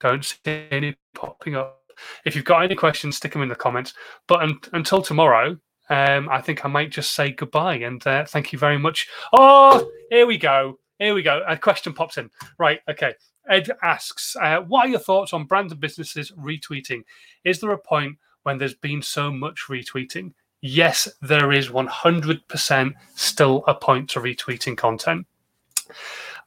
Don't 0.00 0.24
see 0.24 0.66
any 0.70 0.96
popping 1.14 1.56
up. 1.56 1.80
If 2.24 2.34
you've 2.36 2.44
got 2.44 2.62
any 2.62 2.74
questions, 2.74 3.16
stick 3.16 3.32
them 3.32 3.42
in 3.42 3.48
the 3.48 3.54
comments. 3.54 3.94
But 4.26 4.42
un- 4.42 4.60
until 4.72 5.02
tomorrow, 5.02 5.58
um, 5.90 6.28
I 6.28 6.40
think 6.40 6.64
I 6.64 6.68
might 6.68 6.90
just 6.90 7.12
say 7.12 7.32
goodbye 7.32 7.76
and 7.76 8.04
uh, 8.06 8.24
thank 8.24 8.52
you 8.52 8.58
very 8.58 8.78
much. 8.78 9.08
Oh, 9.32 9.90
here 10.10 10.26
we 10.26 10.38
go. 10.38 10.78
Here 11.02 11.14
we 11.14 11.22
go. 11.22 11.42
A 11.48 11.56
question 11.56 11.92
pops 11.92 12.16
in. 12.16 12.30
Right. 12.58 12.78
Okay. 12.88 13.14
Ed 13.48 13.68
asks, 13.82 14.36
uh, 14.40 14.60
"What 14.60 14.86
are 14.86 14.90
your 14.90 15.00
thoughts 15.00 15.32
on 15.32 15.46
brands 15.46 15.72
and 15.72 15.80
businesses 15.80 16.30
retweeting? 16.38 17.02
Is 17.42 17.58
there 17.58 17.72
a 17.72 17.78
point 17.78 18.18
when 18.44 18.56
there's 18.56 18.74
been 18.74 19.02
so 19.02 19.32
much 19.32 19.64
retweeting?" 19.68 20.32
Yes, 20.60 21.08
there 21.20 21.50
is 21.50 21.70
100% 21.70 22.94
still 23.16 23.64
a 23.66 23.74
point 23.74 24.10
to 24.10 24.20
retweeting 24.20 24.76
content. 24.76 25.26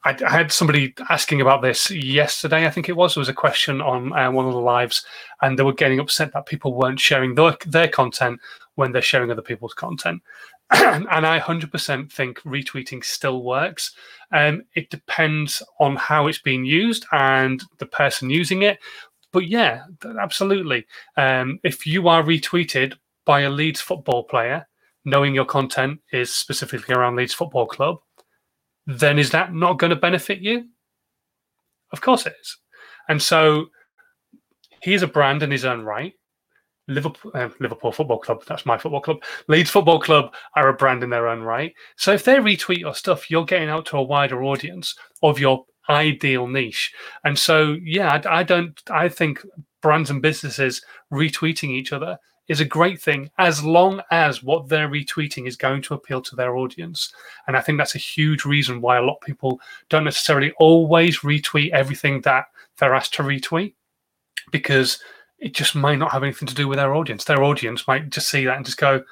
I, 0.06 0.16
had 0.26 0.50
somebody 0.50 0.94
asking 1.10 1.42
about 1.42 1.60
this 1.60 1.90
yesterday. 1.90 2.64
I 2.64 2.70
think 2.70 2.88
it 2.88 2.96
was. 2.96 3.14
There 3.14 3.20
was 3.20 3.28
a 3.28 3.34
question 3.34 3.82
on 3.82 4.14
uh, 4.14 4.30
one 4.30 4.46
of 4.46 4.54
the 4.54 4.60
lives, 4.60 5.04
and 5.42 5.58
they 5.58 5.64
were 5.64 5.74
getting 5.74 6.00
upset 6.00 6.32
that 6.32 6.46
people 6.46 6.72
weren't 6.72 7.00
sharing 7.00 7.34
their, 7.34 7.58
their 7.66 7.88
content 7.88 8.40
when 8.76 8.92
they're 8.92 9.02
sharing 9.02 9.30
other 9.30 9.42
people's 9.42 9.74
content. 9.74 10.22
and 10.70 11.26
I 11.26 11.38
100% 11.38 12.10
think 12.12 12.40
retweeting 12.40 13.04
still 13.04 13.42
works. 13.42 13.92
Um, 14.32 14.62
it 14.74 14.90
depends 14.90 15.62
on 15.78 15.96
how 15.96 16.26
it's 16.26 16.40
being 16.40 16.64
used 16.64 17.06
and 17.12 17.62
the 17.78 17.86
person 17.86 18.30
using 18.30 18.62
it. 18.62 18.78
But 19.32 19.48
yeah, 19.48 19.84
absolutely. 20.20 20.86
Um, 21.16 21.60
if 21.62 21.86
you 21.86 22.08
are 22.08 22.22
retweeted 22.22 22.94
by 23.24 23.40
a 23.42 23.50
Leeds 23.50 23.80
football 23.80 24.24
player, 24.24 24.66
knowing 25.04 25.34
your 25.34 25.44
content 25.44 26.00
is 26.12 26.34
specifically 26.34 26.94
around 26.94 27.16
Leeds 27.16 27.34
Football 27.34 27.66
Club, 27.66 27.98
then 28.86 29.18
is 29.18 29.30
that 29.30 29.54
not 29.54 29.78
going 29.78 29.90
to 29.90 29.96
benefit 29.96 30.40
you? 30.40 30.68
Of 31.92 32.00
course 32.00 32.26
it 32.26 32.34
is. 32.40 32.56
And 33.08 33.22
so 33.22 33.66
he 34.82 34.94
is 34.94 35.02
a 35.02 35.08
brand 35.08 35.42
in 35.42 35.50
his 35.50 35.64
own 35.64 35.82
right. 35.82 36.14
Liverpool, 36.88 37.32
uh, 37.34 37.48
Liverpool 37.60 37.92
Football 37.92 38.18
Club, 38.18 38.44
that's 38.46 38.66
my 38.66 38.78
football 38.78 39.00
club. 39.00 39.22
Leeds 39.48 39.70
Football 39.70 40.00
Club 40.00 40.34
are 40.54 40.68
a 40.68 40.74
brand 40.74 41.02
in 41.02 41.10
their 41.10 41.28
own 41.28 41.42
right. 41.42 41.74
So 41.96 42.12
if 42.12 42.24
they 42.24 42.36
retweet 42.36 42.78
your 42.78 42.94
stuff, 42.94 43.30
you're 43.30 43.44
getting 43.44 43.68
out 43.68 43.86
to 43.86 43.96
a 43.96 44.02
wider 44.02 44.42
audience 44.44 44.94
of 45.22 45.38
your 45.38 45.64
ideal 45.88 46.46
niche. 46.46 46.92
And 47.24 47.38
so, 47.38 47.76
yeah, 47.82 48.20
I, 48.24 48.40
I 48.40 48.42
don't, 48.42 48.80
I 48.90 49.08
think 49.08 49.44
brands 49.82 50.10
and 50.10 50.22
businesses 50.22 50.82
retweeting 51.12 51.70
each 51.70 51.92
other 51.92 52.18
is 52.48 52.60
a 52.60 52.64
great 52.64 53.00
thing 53.00 53.28
as 53.38 53.64
long 53.64 54.00
as 54.10 54.42
what 54.42 54.68
they're 54.68 54.88
retweeting 54.88 55.48
is 55.48 55.56
going 55.56 55.82
to 55.82 55.94
appeal 55.94 56.20
to 56.22 56.36
their 56.36 56.56
audience. 56.56 57.12
And 57.46 57.56
I 57.56 57.60
think 57.60 57.78
that's 57.78 57.96
a 57.96 57.98
huge 57.98 58.44
reason 58.44 58.80
why 58.80 58.98
a 58.98 59.02
lot 59.02 59.18
of 59.20 59.26
people 59.26 59.60
don't 59.88 60.04
necessarily 60.04 60.52
always 60.58 61.20
retweet 61.20 61.70
everything 61.70 62.20
that 62.22 62.46
they're 62.78 62.94
asked 62.94 63.14
to 63.14 63.22
retweet 63.22 63.74
because 64.52 65.00
it 65.38 65.54
just 65.54 65.74
might 65.74 65.98
not 65.98 66.12
have 66.12 66.22
anything 66.22 66.48
to 66.48 66.54
do 66.54 66.68
with 66.68 66.78
their 66.78 66.94
audience. 66.94 67.24
Their 67.24 67.44
audience 67.44 67.86
might 67.86 68.10
just 68.10 68.28
see 68.28 68.44
that 68.44 68.56
and 68.56 68.64
just 68.64 68.78
go, 68.78 69.02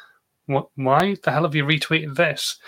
"What? 0.46 0.68
Why 0.76 1.16
the 1.22 1.30
hell 1.30 1.42
have 1.44 1.54
you 1.54 1.64
retweeted 1.64 2.16
this?" 2.16 2.58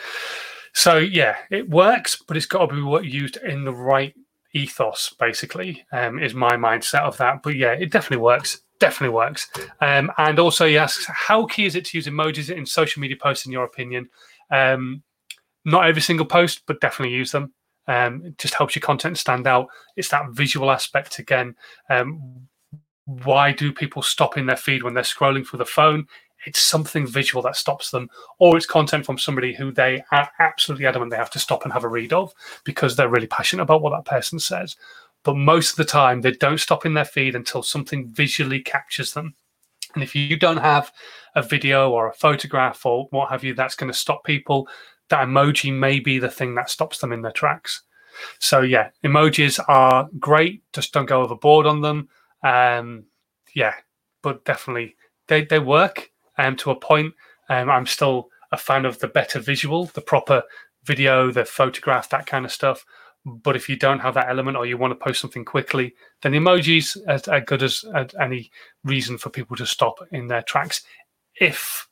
So 0.72 0.98
yeah, 0.98 1.36
it 1.50 1.70
works, 1.70 2.16
but 2.26 2.36
it's 2.36 2.46
got 2.46 2.68
to 2.68 3.00
be 3.00 3.08
used 3.08 3.38
in 3.38 3.64
the 3.64 3.72
right 3.72 4.14
ethos. 4.52 5.14
Basically, 5.18 5.86
um, 5.92 6.18
is 6.18 6.34
my 6.34 6.56
mindset 6.56 7.00
of 7.02 7.16
that. 7.18 7.42
But 7.42 7.56
yeah, 7.56 7.72
it 7.72 7.90
definitely 7.90 8.22
works. 8.22 8.60
Definitely 8.78 9.14
works. 9.14 9.48
Um, 9.80 10.12
and 10.18 10.38
also, 10.38 10.66
he 10.66 10.76
asks, 10.76 11.06
how 11.06 11.46
key 11.46 11.64
is 11.64 11.76
it 11.76 11.86
to 11.86 11.96
use 11.96 12.06
emojis 12.06 12.54
in 12.54 12.66
social 12.66 13.00
media 13.00 13.16
posts, 13.16 13.46
in 13.46 13.52
your 13.52 13.64
opinion? 13.64 14.10
Um, 14.50 15.02
not 15.64 15.86
every 15.86 16.02
single 16.02 16.26
post, 16.26 16.60
but 16.66 16.80
definitely 16.80 17.14
use 17.14 17.32
them. 17.32 17.54
Um, 17.88 18.22
it 18.26 18.36
just 18.38 18.54
helps 18.54 18.76
your 18.76 18.82
content 18.82 19.16
stand 19.16 19.46
out. 19.46 19.68
It's 19.96 20.10
that 20.10 20.30
visual 20.30 20.70
aspect 20.70 21.18
again. 21.18 21.54
Um, 21.88 22.48
why 23.06 23.52
do 23.52 23.72
people 23.72 24.02
stop 24.02 24.36
in 24.36 24.46
their 24.46 24.56
feed 24.56 24.82
when 24.82 24.94
they're 24.94 25.02
scrolling 25.02 25.46
through 25.46 25.58
the 25.58 25.64
phone? 25.64 26.06
It's 26.44 26.60
something 26.60 27.06
visual 27.06 27.42
that 27.42 27.56
stops 27.56 27.90
them, 27.90 28.08
or 28.38 28.56
it's 28.56 28.66
content 28.66 29.06
from 29.06 29.18
somebody 29.18 29.54
who 29.54 29.72
they 29.72 30.04
are 30.12 30.28
absolutely 30.38 30.86
adamant 30.86 31.10
they 31.10 31.16
have 31.16 31.30
to 31.30 31.38
stop 31.38 31.64
and 31.64 31.72
have 31.72 31.84
a 31.84 31.88
read 31.88 32.12
of 32.12 32.32
because 32.64 32.94
they're 32.94 33.08
really 33.08 33.26
passionate 33.26 33.62
about 33.62 33.82
what 33.82 33.90
that 33.90 34.04
person 34.04 34.38
says. 34.38 34.76
But 35.24 35.36
most 35.36 35.70
of 35.70 35.76
the 35.76 35.84
time, 35.84 36.20
they 36.20 36.32
don't 36.32 36.60
stop 36.60 36.86
in 36.86 36.94
their 36.94 37.04
feed 37.04 37.34
until 37.34 37.62
something 37.62 38.08
visually 38.08 38.60
captures 38.60 39.12
them. 39.12 39.34
And 39.94 40.02
if 40.02 40.14
you 40.14 40.36
don't 40.36 40.58
have 40.58 40.92
a 41.34 41.42
video 41.42 41.90
or 41.90 42.08
a 42.08 42.14
photograph 42.14 42.84
or 42.86 43.08
what 43.10 43.30
have 43.30 43.42
you, 43.42 43.54
that's 43.54 43.74
going 43.74 43.90
to 43.90 43.98
stop 43.98 44.24
people. 44.24 44.68
That 45.08 45.26
emoji 45.26 45.72
may 45.72 46.00
be 46.00 46.18
the 46.18 46.30
thing 46.30 46.54
that 46.56 46.70
stops 46.70 46.98
them 46.98 47.12
in 47.12 47.22
their 47.22 47.32
tracks. 47.32 47.82
So, 48.38 48.60
yeah, 48.60 48.90
emojis 49.04 49.58
are 49.68 50.08
great. 50.18 50.62
Just 50.72 50.92
don't 50.92 51.06
go 51.06 51.22
overboard 51.22 51.66
on 51.66 51.80
them. 51.80 52.08
Um, 52.46 53.06
yeah, 53.54 53.74
but 54.22 54.44
definitely 54.44 54.94
they, 55.26 55.44
they 55.44 55.58
work 55.58 56.10
um, 56.38 56.56
to 56.56 56.70
a 56.70 56.76
point. 56.76 57.14
Um, 57.48 57.68
I'm 57.70 57.86
still 57.86 58.28
a 58.52 58.56
fan 58.56 58.84
of 58.84 59.00
the 59.00 59.08
better 59.08 59.40
visual, 59.40 59.86
the 59.86 60.00
proper 60.00 60.42
video, 60.84 61.32
the 61.32 61.44
photograph, 61.44 62.08
that 62.10 62.26
kind 62.26 62.44
of 62.44 62.52
stuff. 62.52 62.84
But 63.24 63.56
if 63.56 63.68
you 63.68 63.76
don't 63.76 63.98
have 63.98 64.14
that 64.14 64.28
element 64.28 64.56
or 64.56 64.66
you 64.66 64.78
want 64.78 64.92
to 64.92 65.04
post 65.04 65.20
something 65.20 65.44
quickly, 65.44 65.94
then 66.22 66.32
emojis 66.32 66.96
are, 67.08 67.34
are 67.34 67.40
good 67.40 67.64
as, 67.64 67.84
any 68.20 68.52
reason 68.84 69.18
for 69.18 69.30
people 69.30 69.56
to 69.56 69.66
stop 69.66 69.98
in 70.12 70.28
their 70.28 70.42
tracks. 70.42 70.84
If 71.40 71.88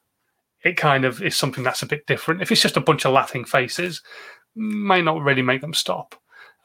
it 0.62 0.76
kind 0.76 1.04
of 1.04 1.20
is 1.20 1.34
something 1.34 1.64
that's 1.64 1.82
a 1.82 1.86
bit 1.86 2.06
different, 2.06 2.42
if 2.42 2.52
it's 2.52 2.62
just 2.62 2.76
a 2.76 2.80
bunch 2.80 3.04
of 3.04 3.12
laughing 3.12 3.44
faces, 3.44 4.02
might 4.54 5.04
not 5.04 5.20
really 5.20 5.42
make 5.42 5.60
them 5.60 5.74
stop. 5.74 6.14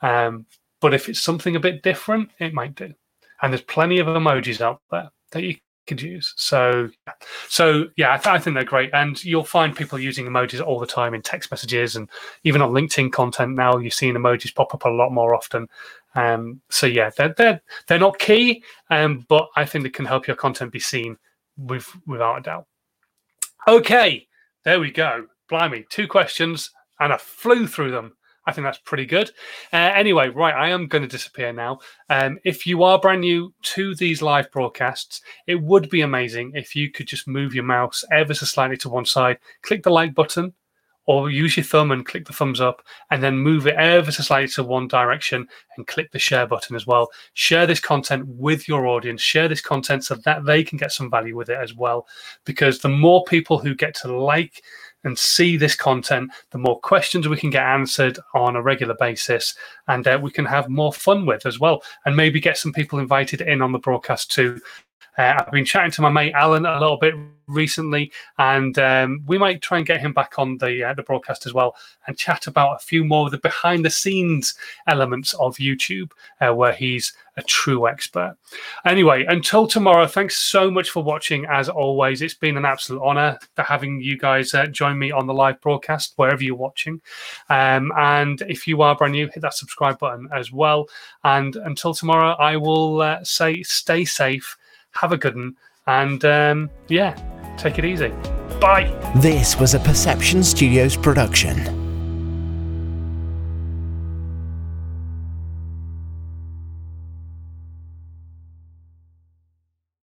Um, 0.03 0.45
but 0.79 0.93
if 0.93 1.09
it's 1.09 1.19
something 1.19 1.55
a 1.55 1.59
bit 1.59 1.81
different, 1.81 2.29
it 2.37 2.53
might 2.53 2.75
do. 2.75 2.93
And 3.41 3.53
there's 3.53 3.61
plenty 3.61 3.99
of 3.99 4.07
emojis 4.07 4.61
out 4.61 4.81
there 4.91 5.09
that 5.31 5.43
you 5.43 5.55
could 5.87 6.01
use. 6.01 6.33
So, 6.37 6.89
so 7.47 7.85
yeah, 7.97 8.13
I, 8.13 8.17
th- 8.17 8.27
I, 8.27 8.39
think 8.39 8.53
they're 8.53 8.63
great, 8.63 8.91
and 8.93 9.21
you'll 9.23 9.43
find 9.43 9.75
people 9.75 9.99
using 9.99 10.25
emojis 10.25 10.65
all 10.65 10.79
the 10.79 10.87
time 10.87 11.13
in 11.13 11.21
text 11.21 11.51
messages, 11.51 11.95
and 11.95 12.07
even 12.43 12.61
on 12.61 12.71
LinkedIn 12.71 13.11
content 13.11 13.55
now. 13.55 13.77
You're 13.77 13.91
seeing 13.91 14.13
emojis 14.13 14.53
pop 14.53 14.73
up 14.73 14.85
a 14.85 14.89
lot 14.89 15.11
more 15.11 15.35
often. 15.35 15.67
Um, 16.15 16.61
so 16.69 16.85
yeah, 16.87 17.09
they're 17.17 17.33
they're 17.37 17.61
they're 17.87 17.99
not 17.99 18.19
key, 18.19 18.63
um, 18.89 19.25
but 19.27 19.49
I 19.55 19.65
think 19.65 19.83
they 19.83 19.89
can 19.89 20.05
help 20.05 20.27
your 20.27 20.37
content 20.37 20.71
be 20.71 20.79
seen 20.79 21.17
with 21.57 21.87
without 22.05 22.37
a 22.37 22.41
doubt. 22.41 22.67
Okay, 23.67 24.27
there 24.63 24.79
we 24.79 24.91
go. 24.91 25.27
Blimey, 25.49 25.85
two 25.89 26.07
questions, 26.07 26.71
and 26.99 27.11
I 27.11 27.17
flew 27.17 27.67
through 27.67 27.91
them. 27.91 28.15
I 28.45 28.51
think 28.51 28.65
that's 28.65 28.79
pretty 28.79 29.05
good. 29.05 29.29
Uh, 29.71 29.91
anyway, 29.95 30.29
right, 30.29 30.55
I 30.55 30.69
am 30.69 30.87
going 30.87 31.03
to 31.03 31.07
disappear 31.07 31.53
now. 31.53 31.79
Um, 32.09 32.39
if 32.43 32.65
you 32.65 32.83
are 32.83 32.99
brand 32.99 33.21
new 33.21 33.53
to 33.63 33.93
these 33.95 34.21
live 34.21 34.51
broadcasts, 34.51 35.21
it 35.45 35.61
would 35.61 35.89
be 35.89 36.01
amazing 36.01 36.53
if 36.55 36.75
you 36.75 36.91
could 36.91 37.07
just 37.07 37.27
move 37.27 37.53
your 37.53 37.63
mouse 37.63 38.03
ever 38.11 38.33
so 38.33 38.45
slightly 38.45 38.77
to 38.77 38.89
one 38.89 39.05
side, 39.05 39.37
click 39.61 39.83
the 39.83 39.91
like 39.91 40.15
button, 40.15 40.53
or 41.05 41.31
use 41.31 41.57
your 41.57 41.63
thumb 41.63 41.89
and 41.89 42.05
click 42.05 42.23
the 42.27 42.33
thumbs 42.33 42.61
up, 42.61 42.83
and 43.09 43.23
then 43.23 43.35
move 43.35 43.65
it 43.65 43.73
ever 43.75 44.11
so 44.11 44.21
slightly 44.21 44.47
to 44.47 44.63
one 44.63 44.87
direction 44.87 45.47
and 45.75 45.87
click 45.87 46.11
the 46.11 46.19
share 46.19 46.45
button 46.45 46.75
as 46.75 46.85
well. 46.85 47.09
Share 47.33 47.65
this 47.65 47.79
content 47.79 48.27
with 48.27 48.67
your 48.67 48.85
audience, 48.85 49.19
share 49.19 49.47
this 49.47 49.59
content 49.59 50.03
so 50.03 50.13
that 50.23 50.45
they 50.45 50.63
can 50.63 50.77
get 50.77 50.91
some 50.91 51.09
value 51.09 51.35
with 51.35 51.49
it 51.49 51.57
as 51.57 51.73
well. 51.73 52.07
Because 52.45 52.77
the 52.77 52.89
more 52.89 53.23
people 53.23 53.57
who 53.57 53.73
get 53.73 53.95
to 53.95 54.15
like, 54.15 54.61
and 55.03 55.17
see 55.17 55.57
this 55.57 55.75
content, 55.75 56.31
the 56.51 56.57
more 56.57 56.79
questions 56.79 57.27
we 57.27 57.37
can 57.37 57.49
get 57.49 57.63
answered 57.63 58.19
on 58.33 58.55
a 58.55 58.61
regular 58.61 58.95
basis, 58.99 59.55
and 59.87 60.07
uh, 60.07 60.19
we 60.21 60.31
can 60.31 60.45
have 60.45 60.69
more 60.69 60.93
fun 60.93 61.25
with 61.25 61.45
as 61.45 61.59
well, 61.59 61.81
and 62.05 62.15
maybe 62.15 62.39
get 62.39 62.57
some 62.57 62.73
people 62.73 62.99
invited 62.99 63.41
in 63.41 63.61
on 63.61 63.71
the 63.71 63.79
broadcast 63.79 64.31
too. 64.31 64.59
Uh, 65.17 65.35
I've 65.37 65.51
been 65.51 65.65
chatting 65.65 65.91
to 65.91 66.01
my 66.01 66.09
mate 66.09 66.33
Alan 66.33 66.65
a 66.65 66.79
little 66.79 66.97
bit 66.97 67.15
recently, 67.47 68.11
and 68.37 68.77
um, 68.79 69.23
we 69.25 69.37
might 69.37 69.61
try 69.61 69.77
and 69.77 69.87
get 69.87 70.01
him 70.01 70.13
back 70.13 70.37
on 70.37 70.57
the 70.57 70.83
uh, 70.83 70.93
the 70.93 71.03
broadcast 71.03 71.45
as 71.45 71.53
well 71.53 71.75
and 72.07 72.17
chat 72.17 72.47
about 72.47 72.75
a 72.75 72.79
few 72.79 73.03
more 73.03 73.25
of 73.25 73.31
the 73.31 73.37
behind 73.39 73.83
the 73.83 73.89
scenes 73.89 74.55
elements 74.87 75.33
of 75.35 75.57
YouTube, 75.57 76.11
uh, 76.41 76.53
where 76.53 76.73
he's 76.73 77.13
a 77.37 77.41
true 77.43 77.87
expert. 77.87 78.35
Anyway, 78.85 79.25
until 79.25 79.65
tomorrow, 79.65 80.05
thanks 80.07 80.37
so 80.37 80.69
much 80.69 80.89
for 80.89 81.03
watching. 81.03 81.45
As 81.45 81.69
always, 81.69 82.21
it's 82.21 82.33
been 82.33 82.57
an 82.57 82.65
absolute 82.65 83.01
honor 83.01 83.39
to 83.55 83.63
having 83.63 84.01
you 84.01 84.17
guys 84.17 84.53
uh, 84.53 84.65
join 84.67 84.99
me 84.99 85.11
on 85.11 85.27
the 85.27 85.33
live 85.33 85.59
broadcast 85.61 86.13
wherever 86.17 86.43
you're 86.43 86.55
watching. 86.55 87.01
Um, 87.49 87.91
and 87.97 88.41
if 88.41 88.67
you 88.67 88.81
are 88.81 88.95
brand 88.95 89.13
new, 89.13 89.27
hit 89.27 89.41
that 89.41 89.53
subscribe 89.53 89.99
button 89.99 90.27
as 90.33 90.51
well. 90.51 90.87
And 91.23 91.55
until 91.55 91.93
tomorrow, 91.93 92.35
I 92.39 92.57
will 92.57 93.01
uh, 93.01 93.23
say 93.23 93.63
stay 93.63 94.03
safe, 94.05 94.57
have 94.93 95.11
a 95.11 95.17
good 95.17 95.35
one, 95.35 95.55
and 95.87 96.23
um, 96.25 96.69
yeah, 96.87 97.15
take 97.57 97.79
it 97.79 97.85
easy. 97.85 98.09
Bye. 98.59 98.93
This 99.17 99.59
was 99.59 99.73
a 99.73 99.79
Perception 99.79 100.43
Studios 100.43 100.97
production. 100.97 101.88